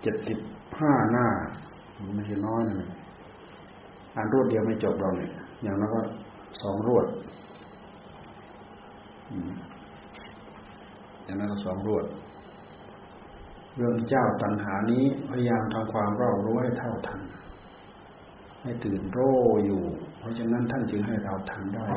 [0.02, 0.40] เจ็ดสิบ
[0.80, 1.28] ห้าหน้า
[2.16, 2.90] ไม่ใช่น้อยนะ
[4.16, 5.32] อ่านรวดเดียวไม่จบเราเนี่ย
[5.64, 6.02] อย่างนั้นก็
[6.62, 7.06] สองรวด
[11.24, 12.06] อย่างนั้นก็สองรวด
[13.76, 17.20] เรื่องเจ้าตัณหานี้พยายามทำความรอบรู้ให้เท่าทัน
[18.62, 19.34] ให้ตื่นโร่
[19.66, 19.82] อยู่
[20.20, 21.88] เพราะฉะนั้นท่านจึงให้เราทำได้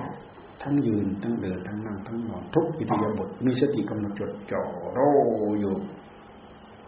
[0.62, 5.10] ทั้งยืนทั้งเดินทั้งนั่งทั้งนอนทุกอิริยาบถมีสติกำหนดจดจ่อโร่
[5.60, 5.74] อยู่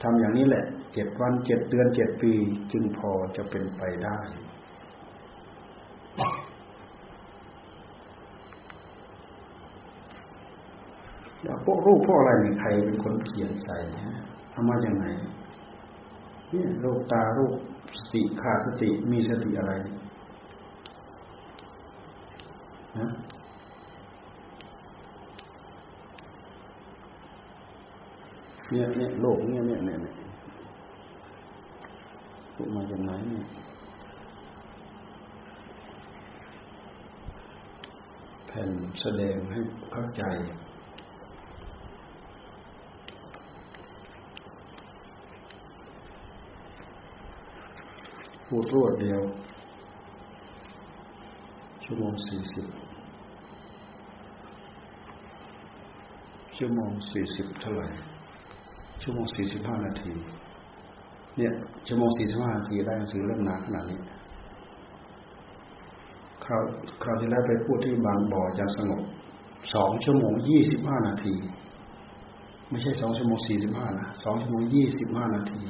[0.02, 2.32] ทำอย่างนี้แหละเจ็ดวันเจ็ดเดือนเจ็ดปี
[2.72, 4.18] จึงพอจะเป็นไปได้
[11.42, 14.16] แล้วพวกรูปพวกอะไรนี่ใครเป็นคนเขียนใส่ฮะ
[14.52, 15.06] ทำมาอย่างไง
[16.50, 17.54] เนี่ยรูปตารูป
[18.12, 19.72] ติขาดสติมีสติอะไร
[22.98, 23.08] นะ
[28.70, 30.14] เนี่ยเนี่ยโลกเนี่ยเนี่ยเนี่ยเนี่ย
[32.54, 33.44] พูดมาจากไหนเนี่ย
[38.46, 39.60] แผ่นแสดงให้
[39.92, 40.24] เข้าใจ
[48.54, 49.22] พูดรวดเดียว
[51.84, 52.66] ชั่วโมงสี่สิบ
[56.56, 57.88] ชั่วโมงสี่สิบเท่าไหร่
[59.02, 60.12] ชั่วโมงสี่สิบห้านาที
[61.36, 61.52] เนี่ย
[61.86, 64.00] ชั่วโมงสี่สิบห้านาทีได้หนังสือเล่มหนาขนาดนี้
[66.44, 66.62] คราว
[67.02, 69.02] คราวที่แล้วไปพูดที่บางบ่อจะสงบ
[69.74, 71.34] สองชั่วโมงยี่สิบห้านาที
[72.70, 75.62] ไม่ใช่สองชั่วโมงสี่สิบห้านะสองชั่วโมงยี่สิบห้านาที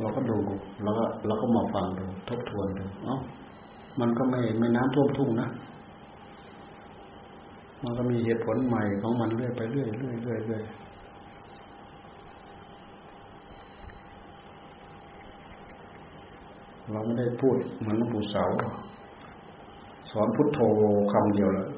[0.00, 0.36] เราก็ดู
[0.82, 3.20] เราก็เราก็มาฟังดูทบทวนดูเนาะ
[4.00, 5.48] มันก็ไม่ไม่น้ำท่วมทุ่งนะ
[7.84, 10.62] มันก็มีเหตุผลใหม่ของมันเรื่อยไปเรื่อยเรื่อยเรื่อยเรื่อย
[16.92, 18.44] เราไม่ได้พูดเหมือนหลวงปู่เสา
[20.10, 20.60] สอนพุทโธ
[21.12, 21.68] คำเดียวแล้ว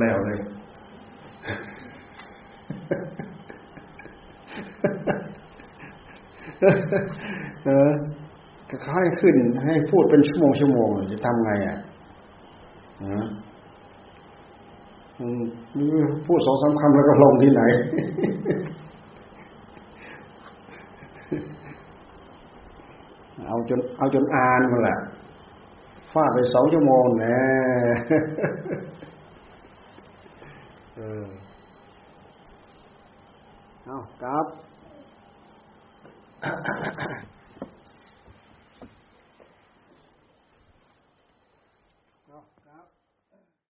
[0.00, 0.40] แล้วเลย
[7.64, 7.90] เออ
[8.82, 11.78] เขาให้ขึ้นให้พูดเป็นชั่วโมงชั่วโมงจะทำไงอะ
[16.26, 17.62] พูดสองสามคำแล้วก็ลงที่ไหน
[23.46, 24.98] เอาจน เอาจนอ่านมาแหละ
[26.12, 27.38] ฟาดไปสองชั่วโมงแน่
[30.96, 31.26] เออ
[33.84, 34.46] เอาครับ